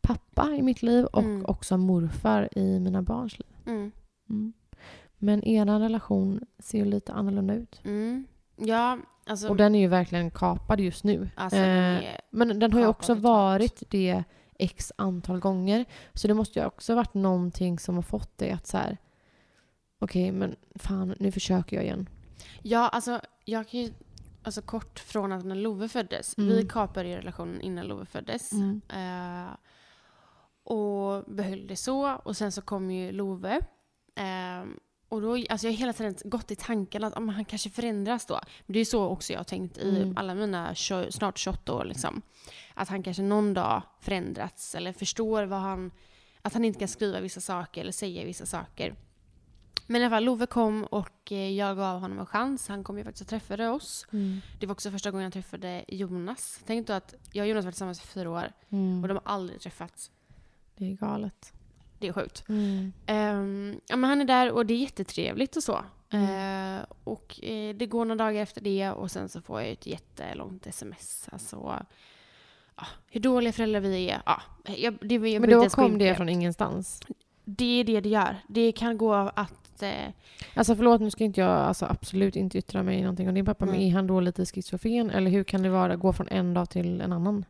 [0.00, 1.44] pappa i mitt liv och Mm.
[1.46, 3.48] också morfar i mina barns liv.
[3.66, 4.52] Mm.
[5.18, 7.80] Men er relation ser ju lite annorlunda ut.
[8.56, 9.48] Ja, alltså...
[9.48, 11.28] Och den är ju verkligen kapad just nu.
[11.34, 14.24] alltså den Eh, men den har ju också varit det
[14.58, 15.84] x antal gånger.
[16.14, 18.96] Så det måste ju också varit någonting som har fått dig att så här.
[19.98, 22.08] Okej, men fan, nu försöker jag igen.
[22.62, 23.92] ja, alltså jag kan ju...
[24.42, 26.38] Alltså kort från att när Love föddes.
[26.38, 26.50] Mm.
[26.50, 28.52] Vi kapade ju relationen innan Love föddes.
[28.88, 29.50] Eh,
[30.64, 32.14] och behöll det så.
[32.14, 33.60] Och sen så kom ju Love.
[34.16, 34.64] Eh,
[35.08, 38.26] och då, alltså jag har hela tiden gått i tanken att ah, han kanske förändras
[38.26, 38.40] då.
[38.66, 40.16] Men det är så också jag har tänkt i Mm.
[40.16, 40.74] alla mina
[41.10, 41.84] snart 28 år.
[41.84, 42.22] Liksom.
[42.74, 45.90] Att han kanske någon dag förändrats eller förstår vad han...
[46.42, 48.94] Att han inte kan skriva vissa saker eller säga vissa saker.
[49.86, 52.68] Men i alla fall, Love kom och eh, jag gav honom en chans.
[52.68, 54.06] Han kom ju faktiskt och träffade oss.
[54.12, 54.40] Mm.
[54.60, 56.60] Det var också första gången jag träffade Jonas.
[56.66, 59.02] Tänk då att jag och Jonas varit tillsammans i fyra år Mm.
[59.02, 60.10] och de har aldrig träffats.
[60.76, 61.52] Det är galet.
[61.98, 62.44] Det är sjukt.
[62.48, 62.92] Mm.
[63.06, 65.80] Ehm, ja, men han är där och det är jättetrevligt och så.
[66.10, 66.78] Mm.
[66.78, 69.86] Eh, och eh, det går några dagar efter det och sen så får jag ett
[69.86, 71.28] jättelångt sms.
[71.32, 71.86] Alltså,
[72.76, 74.22] ja, hur dåliga föräldrar vi är.
[74.26, 74.42] Ja,
[74.76, 77.02] jag, det, jag Men då kom det från ingenstans.
[77.44, 78.36] Det är det det gör.
[78.48, 79.82] Det kan gå att...
[79.82, 79.90] Eh,
[80.54, 83.64] Alltså förlåt, nu ska inte jag alltså, absolut inte yttra mig någonting om din pappa,
[83.64, 83.88] men Nej.
[83.88, 85.10] är han då lite schizofren?
[85.10, 87.44] Eller hur kan det vara, gå från en dag till en annan?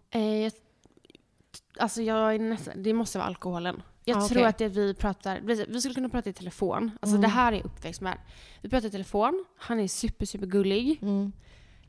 [1.78, 3.82] alltså jag är nästan, det måste vara alkoholen.
[4.08, 4.44] Jag Ah, tror okej.
[4.48, 5.40] att det vi pratar...
[5.68, 6.90] Vi skulle kunna prata i telefon.
[7.00, 7.20] Alltså Mm.
[7.20, 8.18] det här är uppväxt med.
[8.62, 9.44] Vi pratar i telefon.
[9.58, 10.98] Han är super, super gullig.
[11.02, 11.32] Mm.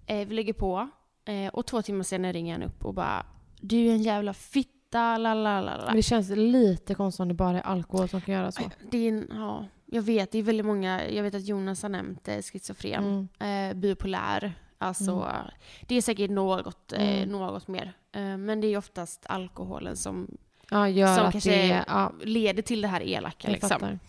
[0.05, 0.89] Eh, vi lägger på.
[1.25, 3.25] Eh, och två timmar senare ringer han upp och bara
[3.61, 5.85] Du är en jävla fitta, la la la la.
[5.85, 8.61] Men det känns lite konstigt om det bara är alkohol som kan göra så.
[8.91, 11.89] Det är en, ja, jag vet, det är väldigt många, jag vet att Jonas har
[11.89, 13.71] nämnt eh, schizofren, Mm.
[13.71, 14.53] eh, bipolär.
[14.77, 15.51] Alltså, Mm.
[15.87, 17.29] det är säkert något, eh, Mm.
[17.29, 17.93] något mer.
[18.11, 20.37] Eh, men det är oftast alkoholen som
[20.71, 21.83] Ja, gör Som att kanske det.
[21.87, 23.47] Ja, leder till det här elaka.
[23.47, 23.99] jag Liksom.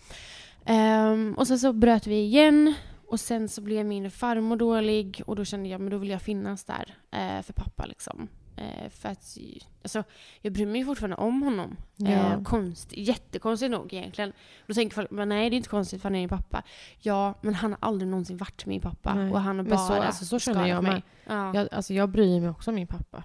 [0.65, 2.73] Ehm, och sen så bröt vi igen.
[3.07, 6.21] Och sen så blev min farmor dålig och då kände jag men då vill jag
[6.21, 7.85] finnas där eh, för pappa.
[7.85, 8.27] Liksom.
[8.57, 9.37] Eh, för att,
[9.83, 10.03] alltså,
[10.41, 11.77] jag bryr mig fortfarande om honom.
[11.95, 12.09] Ja.
[12.09, 14.33] Eh, konst, jättekonstigt nog egentligen.
[14.67, 16.63] Då tänker folk, men nej det är inte konstigt för han är min pappa.
[16.99, 19.13] Ja, men han har aldrig någonsin varit min pappa.
[19.13, 19.31] Nej.
[19.31, 21.03] Och han har Men bara så- alltså, så känner jag mig.
[21.27, 21.55] Ja.
[21.55, 23.23] Jag, alltså, jag bryr mig också om min pappa.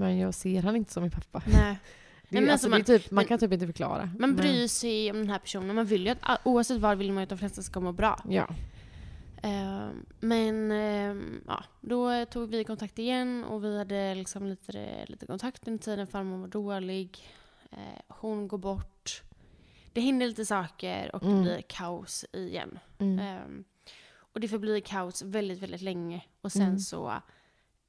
[0.00, 1.42] Men jag ser han inte som min pappa.
[1.46, 1.78] Nej.
[2.28, 4.04] Det, Nej, men alltså, är typ, man men- kan typ inte förklara.
[4.06, 5.76] Man Men- bryr sig om den här personen.
[5.76, 8.22] Man vill ju att, oavsett vad vill man ju att de flesta ska må bra.
[8.28, 8.48] Ja.
[9.42, 15.26] Ehm, men ehm, ja, då tog vi kontakt igen och vi hade liksom lite, lite
[15.26, 16.06] kontakt under tiden.
[16.06, 17.28] Farmor var dålig.
[17.70, 17.78] Eh,
[18.08, 19.22] hon går bort.
[19.92, 21.36] Det händer lite saker och Mm.
[21.36, 22.78] det blir kaos igen.
[22.98, 23.64] Mm.
[24.14, 26.24] Och det förblir kaos väldigt, väldigt länge.
[26.40, 26.78] Och sen Mm.
[26.78, 27.12] så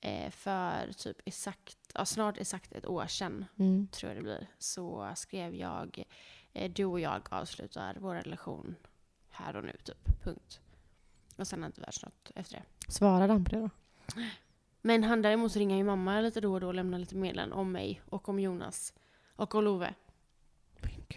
[0.01, 3.88] eh, för typ exakt, ja, snart exakt ett år sedan Mm.
[3.92, 6.04] tror jag det blir, så skrev jag
[6.54, 8.76] eh, du och jag avslutar vår relation
[9.30, 10.24] här och nu, typ.
[10.24, 10.60] Punkt.
[11.38, 12.92] Och sen har inte varit något efter det.
[12.92, 13.70] Svarade han på det då?
[14.82, 17.72] Men han däremot ringer ju mamma lite då och då och lämnar lite meddelanden om
[17.72, 18.94] mig och om Jonas
[19.36, 19.94] och om Love.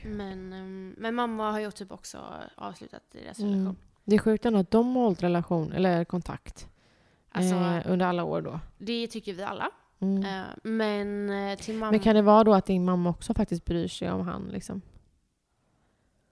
[0.05, 2.19] Men, ehm, men mamma har ju typ också
[2.57, 3.53] avslutat deras Mm.
[3.53, 3.77] relation.
[4.05, 6.69] Det är sjukt ändå att de har hållit relation, eller kontakt,
[7.31, 8.61] Alltså, eh, under alla år då.
[8.79, 9.71] det tycker vi alla.
[10.05, 10.25] Mm.
[10.25, 11.91] Eh, men eh, till mamma...
[11.91, 14.83] Men kan det vara då att din mamma också faktiskt bryr sig om han liksom?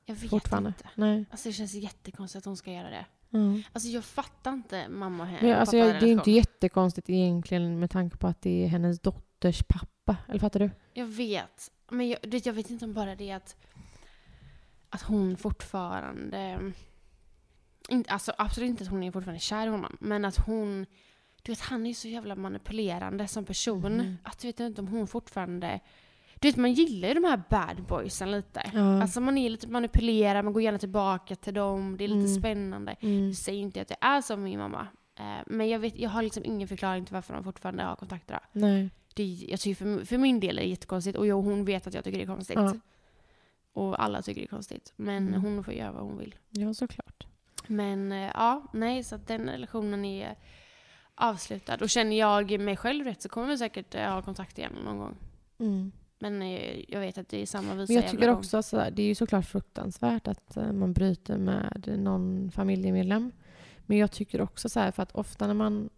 [0.05, 0.69] jag vet Fortfarande?
[0.69, 0.89] inte.
[0.95, 1.25] Nej.
[1.31, 3.07] Alltså det känns jättekonstigt att hon ska göra det.
[3.33, 3.63] Mm.
[3.73, 5.49] Alltså jag fattar inte mamma och henne.
[5.49, 9.01] Men alltså, jag, det är inte jättekonstigt egentligen med tanke på att det är hennes
[9.01, 10.17] dotters pappa.
[10.29, 10.71] Eller fattar du?
[10.93, 11.71] Jag vet.
[11.89, 13.57] Men jag, jag vet inte om bara det att,
[14.89, 16.73] att hon fortfarande...
[17.89, 19.97] Inte, alltså absolut inte att hon är fortfarande kär i honom.
[20.01, 20.87] Men att hon...
[21.43, 23.97] Du vet, han är ju så jävla manipulerande som person.
[23.97, 24.17] Mhm.
[24.23, 25.81] Att du vet inte om hon fortfarande...
[26.41, 28.71] Du vet, man gillar ju de här bad boysen lite.
[28.75, 29.03] Ja.
[29.03, 32.41] Alltså man är lite manipulerad, man går gärna tillbaka till dem, det är lite Mm.
[32.41, 32.97] spännande.
[33.01, 33.27] Mm.
[33.27, 34.87] Jag säger inte att jag är som min mamma.
[35.19, 38.39] Eh, men jag, vet, jag har liksom ingen förklaring till varför de fortfarande har kontakter.
[38.53, 38.91] Nej.
[39.15, 41.19] Det, jag tycker för, för min del är det jättekonstigt.
[41.19, 42.57] Och jag, hon vet att jag tycker det är konstigt.
[42.57, 42.75] Ja.
[43.73, 44.93] Och alla tycker det är konstigt.
[44.97, 45.43] Men Mm.
[45.43, 46.35] hon får göra vad hon vill.
[46.51, 47.27] Ja, såklart.
[47.67, 50.37] Men eh, ja, nej, så den relationen är
[51.15, 51.77] avslutad.
[51.83, 54.99] Och känner jag mig själv rätt så kommer vi säkert eh, ha kontakt igen någon
[54.99, 55.17] gång.
[55.59, 55.93] Mm.
[56.19, 58.37] Men eh, jag vet att det är samma visa Men jag tycker gång.
[58.37, 63.33] också så här, det är ju såklart fruktansvärt att eh, man bryter med någon familjemedlem.
[63.87, 65.91] Men jag tycker också så här, för att ofta när man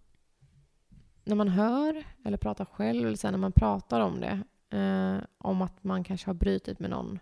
[1.24, 4.40] när man hör eller pratar själv, eller så här, när man pratar om det,
[4.78, 7.18] eh, om att man kanske har brutit med någon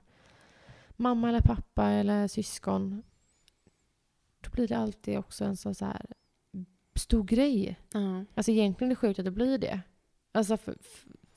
[0.97, 3.03] mamma eller pappa eller syskon,
[4.41, 6.07] då blir det alltid också en sån så här
[6.95, 7.79] stor grej.
[7.93, 8.25] Ja.
[8.35, 9.81] Alltså egentligen är det sjukt att det blir det.
[10.33, 10.77] Alltså för,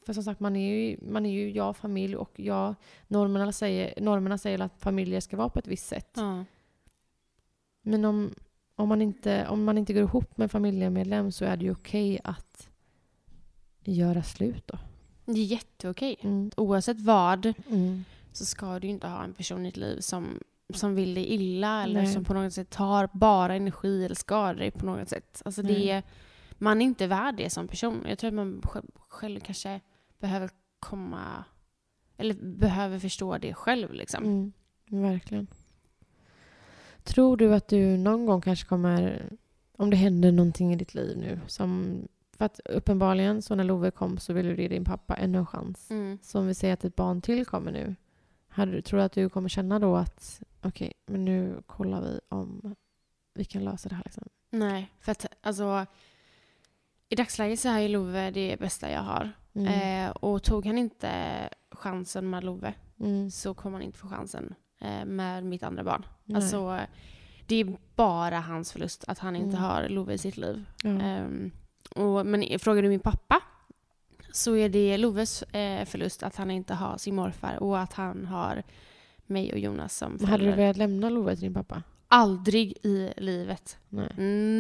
[0.06, 2.76] för, som sagt, man är ju, man är ju jag, familj och jag,
[3.08, 6.12] normerna säger, normerna säger att familjer ska vara på ett visst sätt.
[6.16, 6.46] Ja.
[7.82, 8.34] Men om,
[8.76, 12.20] om, man inte, om man inte går ihop med familjemedlem så är det ju okej
[12.24, 12.70] att
[13.84, 14.78] göra slut då.
[15.26, 16.18] Det är jätteokej.
[16.22, 16.52] Mm.
[16.58, 18.04] Oavsett vad Mm.
[18.32, 20.40] så ska du inte ha en person i ditt liv som,
[20.74, 22.14] som vill dig illa eller Nej.
[22.14, 25.42] som på något sätt tar bara energi eller skadar dig på något sätt.
[25.46, 26.04] Alltså det är,
[26.58, 28.06] man är inte värd det som person.
[28.08, 29.80] Jag tror att man sj- själv kanske
[30.20, 30.50] behöver
[30.80, 31.44] komma
[32.18, 34.24] eller behöver förstå det själv liksom.
[34.24, 34.54] Mm.
[34.88, 35.48] Verkligen.
[37.04, 39.30] Tror du att du någon gång kanske kommer,
[39.78, 41.98] om det händer någonting i ditt liv nu, som,
[42.38, 45.46] för att uppenbarligen så när Love kom så ville du ge din pappa ännu en
[45.46, 45.92] chans.
[45.92, 46.18] Mm.
[46.22, 47.96] Så om vi säger att ett barn till kommer nu,
[48.48, 52.76] hade, tror du att du kommer känna då att okej, men nu kollar vi om
[53.34, 54.24] vi kan lösa det här liksom?
[54.50, 55.86] Nej, för att alltså
[57.10, 59.32] i dagsläget så är ju Love det bästa jag har.
[59.54, 60.06] Mm.
[60.06, 61.10] Eh, och tog han inte
[61.72, 63.32] chansen med Love Mm.
[63.32, 66.06] så kommer han inte få chansen eh, med mitt andra barn.
[66.24, 66.36] Nej.
[66.36, 66.80] Alltså,
[67.46, 69.62] det är bara hans förlust att han inte Mm.
[69.70, 70.66] har Love i sitt liv.
[70.84, 70.90] ja.
[70.90, 71.52] Ehm,
[71.96, 73.42] och, men frågar du min pappa
[74.32, 78.26] så är det Loves eh, förlust att han inte har sin morfar och att han
[78.26, 78.64] har
[79.28, 80.64] mig och Jonas som Men hade du föräldrar.
[80.64, 81.84] velat lämna Love till din pappa?
[82.08, 83.78] Aldrig i livet.
[83.90, 84.10] Nej.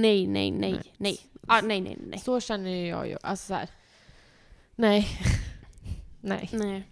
[0.02, 0.94] Nej, nej, nej, Nej.
[0.98, 1.18] nej.
[1.48, 2.20] Ah, nej, nej, nej.
[2.20, 3.18] Så känner jag ju.
[3.24, 3.70] Alltså så här.
[4.76, 5.08] Nej.
[6.22, 6.50] Nej.
[6.54, 6.84] nej.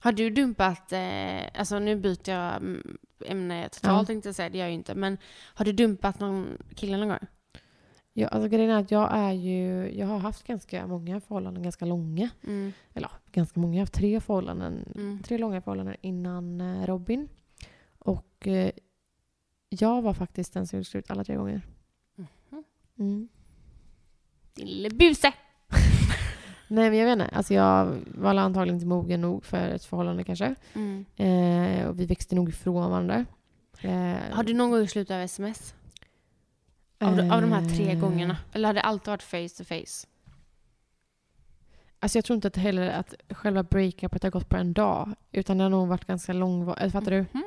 [0.00, 4.06] Har du dumpat, eh, alltså nu byter jag mm, ämne totalt Ja.
[4.06, 4.94] tänkte jag säga, det gör jag ju inte.
[4.94, 5.18] Men
[5.54, 7.18] har du dumpat någon kille någon gång?
[8.16, 11.84] Ja, alltså grejen är att jag är ju, jag har haft ganska många förhållanden, ganska
[11.84, 12.30] långa.
[12.46, 12.72] Mm.
[12.94, 13.74] Eller ganska många.
[13.74, 15.22] Jag har haft tre förhållanden, Mm.
[15.22, 17.28] tre långa förhållanden innan eh, Robin.
[17.98, 18.70] Och eh,
[19.68, 21.60] jag var faktiskt den som gjorde slut alla tre gånger.
[22.16, 22.64] Mhm.
[22.98, 23.28] Mm.
[24.54, 25.32] Din lille buse!
[26.68, 30.24] Nej men jag vet inte, alltså jag var antagligen inte mogen nog för ett förhållande
[30.24, 30.54] kanske.
[30.74, 31.04] Mm.
[31.16, 33.24] Eh, och vi växte nog ifrån varandra.
[33.80, 35.74] Eh, Har du någon gång gjort slut över sms?
[37.04, 38.36] Av, de- av de här tre eh, gångerna?
[38.52, 40.06] Eller har det alltid varit face to face?
[42.00, 45.14] Alltså jag tror inte att heller att själva breakupet har gått på en dag.
[45.32, 46.92] Utan det har nog varit ganska långvarigt.
[46.92, 47.16] Fattar du?
[47.16, 47.44] Mm.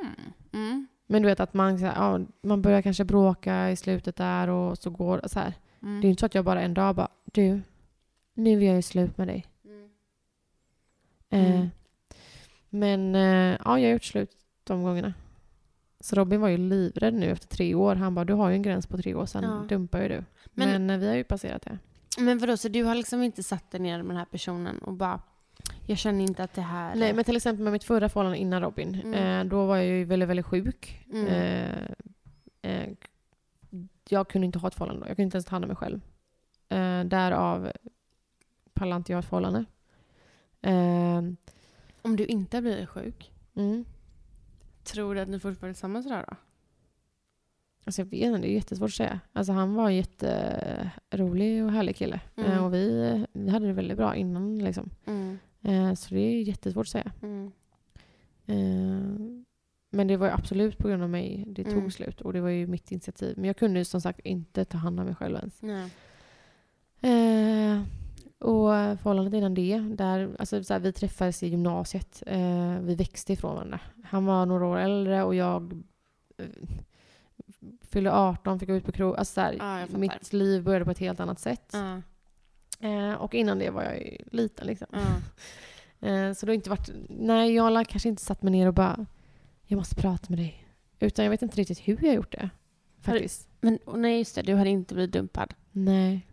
[0.54, 0.88] Mm.
[1.08, 4.90] Men du vet att man, ja, man börjar kanske bråka i slutet där och så
[4.90, 5.54] går så här.
[5.82, 6.02] Mm.
[6.02, 7.62] Det är ju inte så att jag bara en dag bara du,
[8.34, 9.46] nu vill jag ju slut med dig.
[9.66, 9.90] Mm.
[11.30, 11.70] Eh, Mm.
[12.70, 14.32] men eh, ja, jag har gjort slut
[14.64, 15.14] de gångerna.
[16.08, 17.96] Så Robin var ju livrädd nu efter tre år.
[17.96, 19.66] Han bara, du har ju en gräns på tre år, sen Ja.
[19.70, 20.24] dumpar ju du.
[20.54, 21.78] Men- Men, eh, vi har ju passerat det.
[22.20, 24.94] Men vadå, så du har liksom inte satt dig ner med den här personen och
[24.94, 25.22] bara
[25.86, 26.96] jag känner inte att det här...
[26.96, 28.96] Nej, men till exempel med mitt förra förhållande innan Robin.
[29.04, 29.14] Mm.
[29.46, 31.06] Eh, då var jag ju väldigt, väldigt sjuk.
[31.14, 31.28] Mm.
[31.28, 32.90] Eh, eh,
[34.10, 35.10] jag kunde inte ha ett förhållande då.
[35.10, 36.02] Jag kunde inte ens ta hand om mig själv.
[36.70, 37.72] Eh, därav
[38.74, 39.66] pallade inte jag ett förhållande.
[40.62, 41.18] Eh,
[42.02, 43.86] Om du inte blir sjuk, mm.
[44.88, 46.36] Tror du att ni fortfarande är tillsammans idag då?
[47.86, 49.20] Alltså jag vet inte, det är jättesvårt att säga.
[49.34, 52.20] Alltså han var en jätterolig och härlig kille.
[52.36, 52.52] Mm.
[52.52, 54.90] Eh, och vi, vi hade det väldigt bra innan liksom.
[55.06, 55.38] Mm.
[55.62, 57.12] Eh, så det är jättesvårt att säga.
[57.22, 57.52] Mm.
[58.46, 59.44] Eh,
[59.90, 61.92] men det var ju absolut på grund av mig det tog Mm.
[61.92, 62.22] slut.
[62.22, 63.34] Och det var ju mitt initiativ.
[63.38, 65.62] Men jag kunde ju som sagt inte ta hand om mig själv ens.
[68.40, 72.24] Och förhållandet innan det, där, alltså så här, vi träffades i gymnasiet.
[72.26, 73.80] Eh, vi växte ifrån varandra.
[74.04, 75.84] Han var några år äldre och jag
[76.38, 76.46] eh,
[77.82, 79.18] fyllde 18, fick gå ut på krog.
[79.18, 81.74] Alltså så här, Ja, mitt liv började på ett helt annat sätt.
[81.74, 82.02] Ja.
[82.88, 84.88] Eh, och innan det var jag ju liten liksom.
[84.92, 85.00] Ja.
[86.00, 86.90] Eh, så det har inte varit...
[87.10, 89.06] Nej, jag har kanske inte satt mig ner och bara
[89.66, 90.66] jag måste prata med dig.
[91.00, 92.40] Utan jag vet inte riktigt hur jag gjort det.
[93.06, 93.48] Har du- Faktiskt.
[93.62, 95.54] Men nej, just det, du hade inte blivit dumpad.
[95.72, 96.27] Nej.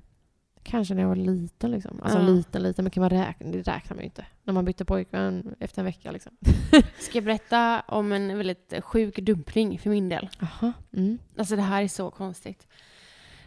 [0.65, 2.01] Kanske när jag var liten liksom.
[2.03, 2.25] Alltså Ja.
[2.29, 2.85] liten, liten.
[2.85, 3.51] Men kan man räkna?
[3.51, 4.27] Det räknar man ju inte.
[4.45, 6.37] När man bytte pojkvän efter en vecka liksom.
[6.99, 10.29] Ska jag berätta om en väldigt sjuk dumpning för min del?
[10.41, 10.73] Jaha.
[10.93, 11.19] Mm.
[11.39, 12.67] Alltså det här är så konstigt.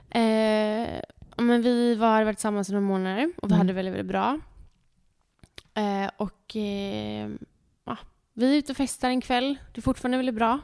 [0.09, 0.99] Eh,
[1.37, 3.57] men vi var varit tillsammans i några månader och vi Mm.
[3.57, 4.39] hade väldigt, väldigt bra.
[5.73, 7.29] Eh, och eh,
[7.85, 7.97] ja,
[8.33, 9.57] vi är ute och festar en kväll.
[9.73, 10.59] Det är fortfarande väldigt bra.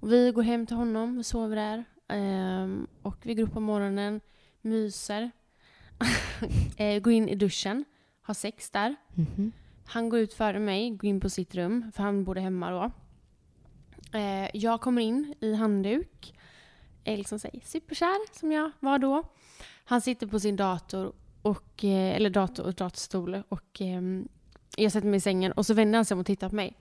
[0.00, 1.84] Och vi går hem till honom, vi sover där.
[2.08, 2.68] Eh,
[3.02, 4.20] och vi går upp på morgonen,
[4.62, 5.30] myser.
[6.76, 7.84] eh, går in i duschen,
[8.22, 8.96] har sex där.
[9.14, 9.52] Mhm.
[9.86, 12.90] Han går ut före mig, går in på sitt rum, för han bodde hemma då.
[14.18, 16.34] Eh, jag kommer in i handduk,
[17.04, 19.22] är liksom här superkär som jag var då.
[19.84, 24.28] Han sitter på sin dator, och, eh, eller dator och datorstol och ehm,
[24.76, 26.76] jag sätter mig i sängen och så vänder han sig om och tittar på mig.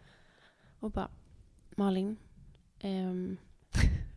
[0.79, 1.09] Och bara,
[1.75, 2.17] Malin.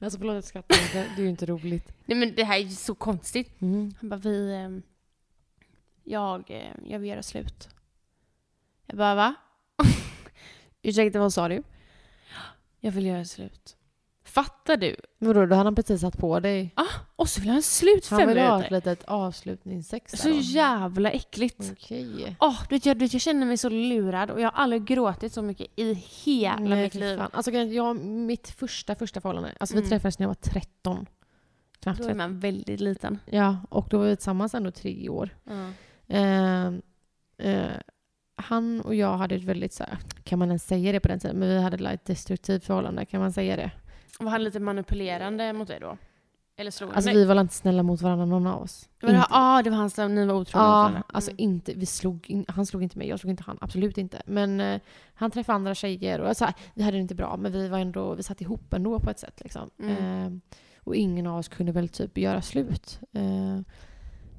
[0.01, 1.13] Alltså förlåt jag skrattar inte.
[1.17, 1.93] Det är ju inte roligt.
[2.05, 3.61] nej men det här är ju så konstigt.
[3.61, 3.95] Mm.
[4.01, 4.55] Han bara, vi...
[4.55, 4.83] ehm,
[6.05, 7.69] jag, eh, jag vill göra slut.
[8.87, 9.35] Jag bara, va?
[10.83, 11.63] Ursäkta, vad sa du?
[12.81, 13.76] Jag vill göra slut.
[14.37, 14.97] Fattar du?
[15.19, 16.75] Vadå, då hade han precis satt på dig.
[17.17, 18.91] Och så vill han ha slut Han fem vill ha ett minuter.
[18.91, 20.35] litet avslutningssex Så då.
[20.35, 21.73] jävla äckligt.
[21.73, 22.37] Okej.
[22.41, 24.85] Åh, du vet, jag, du vet, jag känner mig så lurad och jag har aldrig
[24.85, 25.93] gråtit så mycket i
[26.25, 27.17] hela Nej, mitt liv.
[27.19, 27.31] fan.
[27.33, 29.53] Alltså jag, mitt första, första förhållande.
[29.61, 29.91] Alltså vi Mm.
[29.91, 31.07] träffades när jag var 13.
[31.81, 32.17] Knappt Då är 13.
[32.19, 33.19] man väldigt liten.
[33.31, 35.31] Ja, och då var vi tillsammans ändå tre år.
[35.45, 35.71] Ja.
[36.17, 36.67] Eh,
[37.39, 37.71] eh,
[38.37, 41.21] han och jag hade ett väldigt så här, kan man ens säga det på den
[41.21, 41.37] tiden?
[41.39, 43.71] Men vi hade ett destruktivt förhållande, kan man säga det?
[44.21, 45.97] Var han lite manipulerande mot dig då?
[46.59, 48.89] Eller slog Alltså vi var inte snälla mot varandra någon av oss.
[49.03, 51.03] Var det, ah, det var han som ni var otrogna mot Ja, varandra?
[51.09, 51.41] alltså Mm.
[51.43, 54.23] inte, vi slog, in- han slog inte mig, jag slog inte han, absolut inte.
[54.27, 54.81] Men eh,
[55.15, 57.79] han träffade andra tjejer och så här, vi hade det inte bra men vi var
[57.79, 59.71] ändå, vi satt ihop ändå på ett sätt liksom.
[59.83, 59.97] Mm.
[60.27, 60.33] Eh,
[60.85, 63.01] och ingen av oss kunde väl typ göra slut.
[63.13, 63.61] Eh,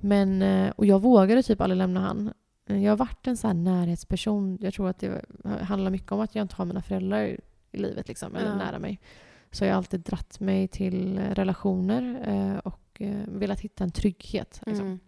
[0.01, 2.33] men, eh, och jag vågade typ aldrig lämna han.
[2.69, 5.25] Eh, Jag har varit en sån här närhetsperson, jag tror att det
[5.61, 7.23] handlar mycket om att jag inte har mina föräldrar
[7.71, 8.55] i livet liksom, eller Ja.
[8.55, 8.99] nära mig.
[9.51, 13.91] Så jag har alltid dratt mig till eh, relationer eh, och eh, velat hitta en
[13.91, 14.61] trygghet.
[14.65, 14.85] Liksom.
[14.85, 14.99] Mm.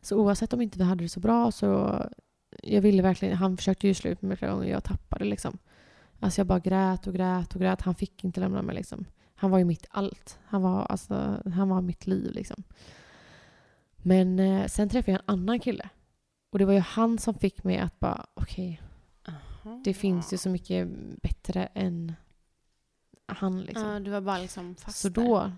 [0.00, 2.02] Så oavsett om inte vi hade det så bra så...
[2.62, 3.36] Jag ville verkligen...
[3.36, 5.58] Han försökte ju slut med mig flera gånger jag tappade liksom.
[6.20, 7.82] Alltså jag bara grät och grät och grät.
[7.82, 9.06] Han fick inte lämna mig liksom.
[9.34, 10.38] Han var ju mitt allt.
[10.44, 12.62] Han var, alltså, han var mitt liv liksom.
[13.96, 15.88] Men eh, sen träffade jag en annan kille.
[16.50, 18.80] Och det var ju han som fick mig att bara, okej,
[19.84, 20.88] det finns ju så mycket
[21.22, 22.12] bättre än
[23.26, 23.88] han liksom.
[23.88, 25.22] Ja, du var bara liksom fast så där.
[25.22, 25.52] då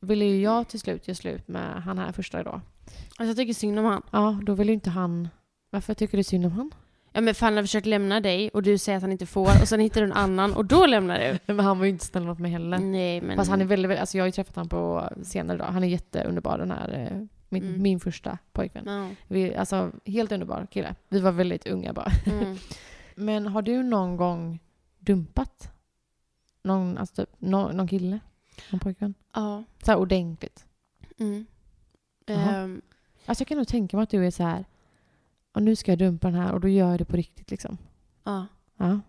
[0.00, 2.50] ville ju jag till slut göra slut med han här första då.
[2.50, 4.02] Alltså jag tycker synd om han.
[4.10, 5.28] Ja, då vill ju inte han...
[5.70, 6.70] Varför tycker du synd om han?
[7.12, 9.46] Ja men för han har försökt lämna dig och du säger att han inte får
[9.62, 11.38] och sen hittar du en annan och då lämnar du.
[11.54, 12.78] Men han var ju inte snäll mot mig heller.
[12.78, 13.36] Nej men...
[13.36, 15.66] Fast han är väldigt, väldigt, alltså jag har ju träffat honom på senare idag.
[15.66, 17.82] Han är jätteunderbar den här, eh, min, Mm.
[17.82, 18.84] min första pojkvän.
[18.86, 19.08] Ja.
[19.28, 20.94] Vi, alltså helt underbar kille.
[21.08, 22.12] Vi var väldigt unga bara.
[22.26, 22.56] Mm.
[23.14, 24.58] Men har du någon gång
[24.98, 25.72] dumpat?
[26.62, 28.20] Någon, alltså typ, någon, någon kille?
[28.70, 29.14] Någon pojkvän?
[29.34, 29.64] Ja.
[29.84, 30.66] Så här ordentligt.
[31.18, 31.46] Mm.
[32.26, 32.82] Ehm,
[33.26, 34.64] Alltså jag kan nog tänka mig att du är så här.
[35.52, 37.78] Och nu ska jag dumpa den här och då gör jag det på riktigt liksom.
[38.24, 38.46] ja.
[38.76, 39.00] Ja.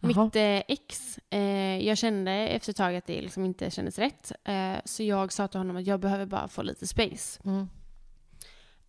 [0.00, 4.32] Mitt eh, ex, eh, jag kände efter ett tag att det liksom inte kändes rätt.
[4.44, 7.40] Eh, så jag sa till honom att jag behöver bara få lite space.
[7.44, 7.68] Mm.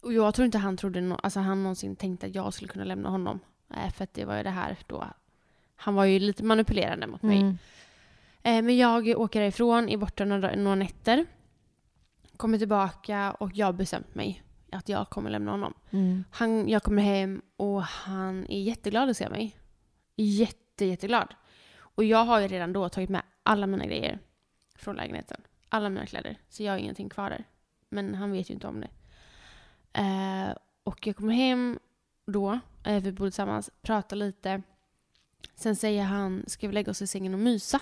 [0.02, 2.86] Och jag tror inte han trodde, no- alltså han någonsin tänkte att jag skulle kunna
[2.86, 3.40] lämna honom.
[3.76, 5.06] Eh, för att det var ju det här då.
[5.76, 7.38] Han var ju lite manipulerande mot mig.
[7.40, 7.58] Mm.
[8.44, 11.26] Eh, men jag åker ifrån, är borta några, några nätter.
[12.38, 15.74] Kommer tillbaka och jag har bestämt mig att jag kommer lämna honom.
[15.92, 16.24] Mm.
[16.32, 19.58] Han, jag kommer hem och han är jätteglad att se mig.
[20.16, 21.28] Jätte, jätteglad.
[21.76, 24.20] Och jag har ju redan då tagit med alla mina grejer
[24.76, 25.42] från lägenheten.
[25.70, 26.38] Alla mina kläder.
[26.50, 27.44] Så jag har ingenting kvar där.
[27.90, 28.90] Men han vet ju inte om det.
[29.94, 31.80] Eh, och jag kommer hem
[32.26, 34.62] då, eh, vi bor tillsammans, pratar lite.
[35.56, 37.80] Sen säger han, ska vi lägga oss i sängen och mysa?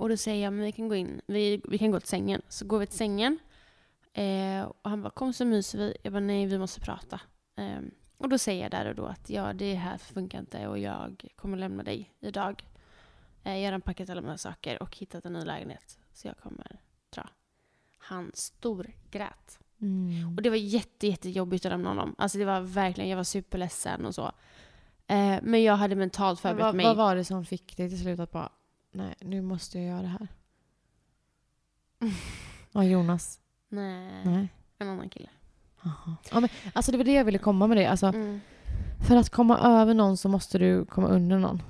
[0.00, 2.42] Och då säger jag, men vi kan gå in, vi, vi kan gå till sängen.
[2.48, 3.38] Så går vi till sängen.
[4.12, 5.96] Eh, och han bara, kom så myser vi.
[6.02, 7.20] Jag bara, nej vi måste prata.
[7.56, 7.80] Eh,
[8.16, 11.24] och då säger jag där och då att ja, det här funkar inte och jag
[11.36, 12.64] kommer lämna dig idag.
[13.44, 15.98] Eh, jag har redan packat alla mina saker och hittat en ny lägenhet.
[16.12, 16.80] Så jag kommer
[17.10, 17.28] dra.
[17.98, 19.58] Han storgrät.
[19.80, 20.36] Mm.
[20.36, 22.14] Och det var jätte, jättejobbigt att lämna honom.
[22.18, 24.32] Alltså det var verkligen, jag var superledsen och så.
[25.06, 26.86] Eh, men jag hade mentalt Men förberett vad, mig.
[26.86, 28.52] vad var det som fick dig till slut att bara,
[28.92, 30.28] nej nu måste jag göra det här?
[32.72, 33.38] Ja, Jonas.
[33.68, 34.48] Nej, Nej.
[34.78, 35.28] en annan kille.
[35.82, 36.16] Jaha.
[36.32, 37.86] Ja, men, alltså det var det jag ville komma med det.
[37.86, 38.40] Alltså, Mm.
[39.08, 41.62] För att komma över någon så måste du komma under någon.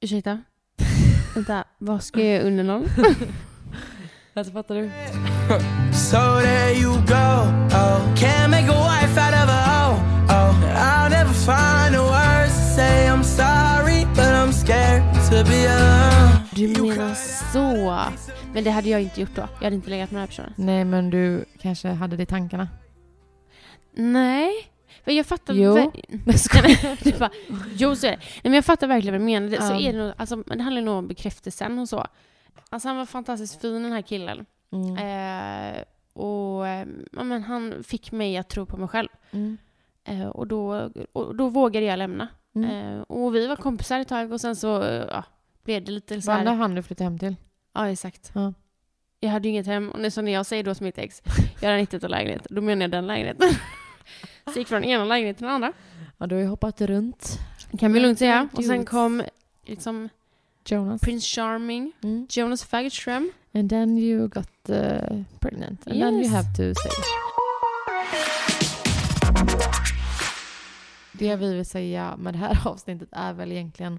[0.00, 0.42] Ursäkta?
[1.34, 2.84] Vänta, vad ska jag göra under någon?
[4.34, 4.90] Alltså fattar du?
[5.94, 7.24] so there you go.
[7.76, 9.20] Oh, can't make a wife
[15.44, 17.14] Du menar
[17.52, 17.98] så.
[18.54, 19.42] Men det hade jag inte gjort då.
[19.58, 20.52] Jag hade inte legat med den här personen.
[20.56, 22.68] Nej, men du kanske hade det i tankarna.
[23.94, 24.50] Nej.
[25.04, 25.54] Men jag fattar...
[25.54, 25.74] Jo.
[25.74, 27.30] ver- Nej, men, du bara,
[27.74, 28.16] jo, så är det.
[28.16, 29.48] Nej, men jag fattar verkligen vad du menar.
[29.48, 29.80] Det, så Ja.
[29.80, 32.06] är det, nog, alltså, men det handlar nog om bekräftelsen och så.
[32.70, 34.46] Alltså han var fantastiskt fin den här killen.
[34.72, 34.96] Mm.
[34.96, 35.82] Eh,
[36.12, 39.08] och eh, ja, men han fick mig att tro på mig själv.
[39.30, 39.58] Mm.
[40.04, 42.28] Eh, och, då, och då vågade jag lämna.
[42.54, 42.70] Mm.
[42.96, 45.24] Eh, och vi var kompisar ett tag och sen så eh, ja,
[45.64, 46.56] blev det lite så Var det här.
[46.56, 47.36] han du flyttade hem till?
[47.74, 48.30] Ja, exakt.
[48.34, 48.52] Ja.
[49.20, 49.90] Jag hade ju inget hem.
[49.90, 51.22] Och så när jag säger då som mitt ex,
[51.60, 52.46] jag hade inte hittat lägenhet.
[52.50, 53.50] Då menar jag den lägenheten.
[54.44, 55.72] så jag gick från ena lägenheten till den andra.
[56.18, 57.38] Ja, du har ju hoppat runt.
[57.78, 58.48] Kan vi lugnt säga.
[58.52, 59.22] Och sen kom
[59.64, 60.08] liksom
[60.66, 61.00] Jonas.
[61.00, 62.26] Prince Charming, Mm.
[62.30, 63.32] Jonas Fagerström.
[63.54, 64.76] And then you got uh,
[65.40, 65.86] pregnant.
[65.86, 66.32] And then you Yes.
[66.32, 66.90] have to say.
[71.12, 73.98] Det vi vill säga med det här avsnittet är väl egentligen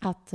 [0.00, 0.34] att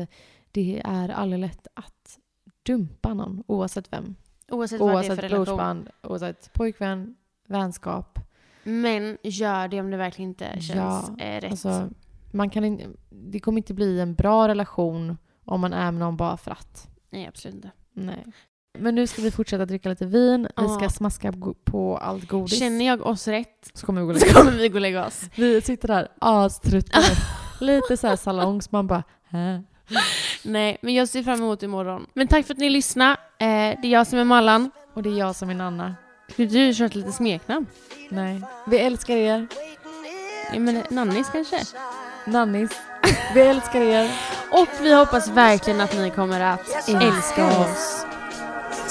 [0.51, 2.19] det är aldrig lätt att
[2.63, 4.15] dumpa någon oavsett vem.
[4.51, 5.89] Oavsett vad det är för Oavsett relation.
[6.03, 7.15] oavsett pojkvän,
[7.47, 8.19] vänskap.
[8.63, 11.51] Men gör det om det verkligen inte känns Ja, eh, rätt.
[11.51, 11.89] Alltså,
[12.31, 16.17] man kan in, det kommer inte bli en bra relation om man är med någon
[16.17, 16.87] bara för att.
[17.09, 17.71] Nej, absolut inte.
[17.93, 18.25] Nej.
[18.79, 20.47] Men nu ska vi fortsätta dricka lite vin.
[20.57, 22.59] Vi ska smaska på allt godis.
[22.59, 24.81] Känner jag oss rätt Så kommer vi gå och så lägga kommer vi gå och
[24.81, 25.21] lägga oss.
[25.35, 26.99] Vi sitter där aströtta.
[27.59, 28.71] Lite så här salongs.
[28.71, 29.03] Man bara...
[29.29, 29.63] Hä?
[30.43, 32.07] Nej, men jag ser fram emot imorgon.
[32.13, 33.11] Men tack för att ni lyssnade.
[33.11, 33.47] Eh,
[33.81, 34.71] det är jag som är Mallan.
[34.93, 35.95] Och det är jag som är Nanna.
[36.31, 37.65] Skulle du kört lite smeknamn?
[38.09, 38.41] Nej.
[38.67, 39.47] Vi älskar er.
[40.53, 41.59] Ja, men Nannis kanske?
[42.25, 42.71] Nannis.
[43.33, 44.11] Vi älskar er.
[44.51, 48.04] Och vi hoppas verkligen att ni kommer att älska oss.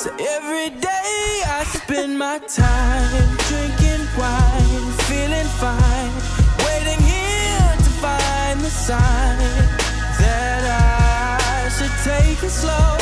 [0.05, 6.12] So every day I spend my time drinking wine, feeling fine,
[6.66, 9.38] waiting here to find the sign
[10.20, 12.98] that I should take it slow.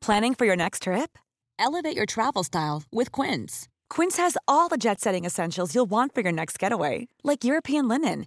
[0.00, 1.18] Planning for your next trip?
[1.60, 3.68] Elevate your travel style with Quince.
[3.88, 7.86] Quince has all the jet setting essentials you'll want for your next getaway, like European
[7.86, 8.26] linen,